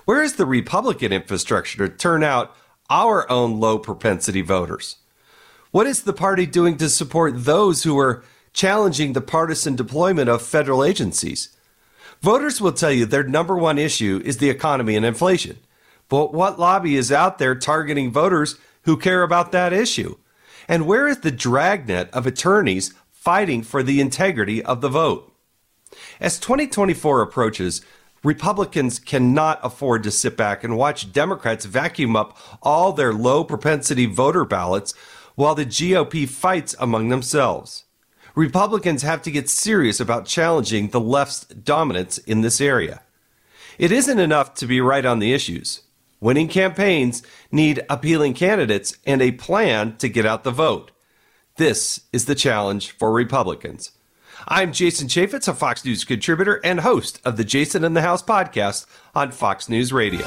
Where 0.04 0.22
is 0.22 0.34
the 0.34 0.46
Republican 0.46 1.12
infrastructure 1.12 1.88
to 1.88 1.96
turn 1.96 2.22
out 2.22 2.54
our 2.90 3.30
own 3.30 3.58
low 3.58 3.78
propensity 3.78 4.42
voters? 4.42 4.96
What 5.70 5.86
is 5.86 6.02
the 6.02 6.12
party 6.12 6.46
doing 6.46 6.76
to 6.78 6.88
support 6.88 7.44
those 7.44 7.84
who 7.84 7.98
are 7.98 8.22
challenging 8.52 9.12
the 9.12 9.20
partisan 9.20 9.76
deployment 9.76 10.28
of 10.28 10.42
federal 10.42 10.84
agencies? 10.84 11.56
Voters 12.20 12.60
will 12.60 12.72
tell 12.72 12.92
you 12.92 13.06
their 13.06 13.22
number 13.22 13.56
one 13.56 13.78
issue 13.78 14.20
is 14.24 14.38
the 14.38 14.50
economy 14.50 14.96
and 14.96 15.06
inflation. 15.06 15.58
But 16.08 16.34
what 16.34 16.58
lobby 16.58 16.96
is 16.96 17.10
out 17.10 17.38
there 17.38 17.54
targeting 17.54 18.12
voters 18.12 18.56
who 18.82 18.96
care 18.96 19.22
about 19.22 19.52
that 19.52 19.72
issue? 19.72 20.16
And 20.70 20.86
where 20.86 21.08
is 21.08 21.18
the 21.18 21.32
dragnet 21.32 22.10
of 22.12 22.28
attorneys 22.28 22.94
fighting 23.10 23.64
for 23.64 23.82
the 23.82 24.00
integrity 24.00 24.62
of 24.62 24.80
the 24.80 24.88
vote? 24.88 25.34
As 26.20 26.38
2024 26.38 27.22
approaches, 27.22 27.82
Republicans 28.22 29.00
cannot 29.00 29.58
afford 29.64 30.04
to 30.04 30.12
sit 30.12 30.36
back 30.36 30.62
and 30.62 30.76
watch 30.76 31.12
Democrats 31.12 31.64
vacuum 31.64 32.14
up 32.14 32.38
all 32.62 32.92
their 32.92 33.12
low 33.12 33.42
propensity 33.42 34.06
voter 34.06 34.44
ballots 34.44 34.94
while 35.34 35.56
the 35.56 35.66
GOP 35.66 36.28
fights 36.28 36.76
among 36.78 37.08
themselves. 37.08 37.86
Republicans 38.36 39.02
have 39.02 39.22
to 39.22 39.32
get 39.32 39.48
serious 39.48 39.98
about 39.98 40.24
challenging 40.24 40.90
the 40.90 41.00
left's 41.00 41.46
dominance 41.46 42.18
in 42.18 42.42
this 42.42 42.60
area. 42.60 43.02
It 43.76 43.90
isn't 43.90 44.20
enough 44.20 44.54
to 44.54 44.66
be 44.66 44.80
right 44.80 45.04
on 45.04 45.18
the 45.18 45.32
issues. 45.32 45.82
Winning 46.20 46.48
campaigns 46.48 47.22
need 47.50 47.82
appealing 47.88 48.34
candidates 48.34 48.98
and 49.06 49.22
a 49.22 49.32
plan 49.32 49.96
to 49.96 50.08
get 50.08 50.26
out 50.26 50.44
the 50.44 50.50
vote. 50.50 50.90
This 51.56 52.00
is 52.12 52.26
the 52.26 52.34
challenge 52.34 52.90
for 52.90 53.10
Republicans. 53.10 53.92
I'm 54.46 54.72
Jason 54.72 55.08
Chaffetz, 55.08 55.48
a 55.48 55.54
Fox 55.54 55.82
News 55.82 56.04
contributor 56.04 56.60
and 56.62 56.80
host 56.80 57.20
of 57.24 57.38
the 57.38 57.44
Jason 57.44 57.84
in 57.84 57.94
the 57.94 58.02
House 58.02 58.22
podcast 58.22 58.84
on 59.14 59.30
Fox 59.30 59.70
News 59.70 59.94
Radio. 59.94 60.26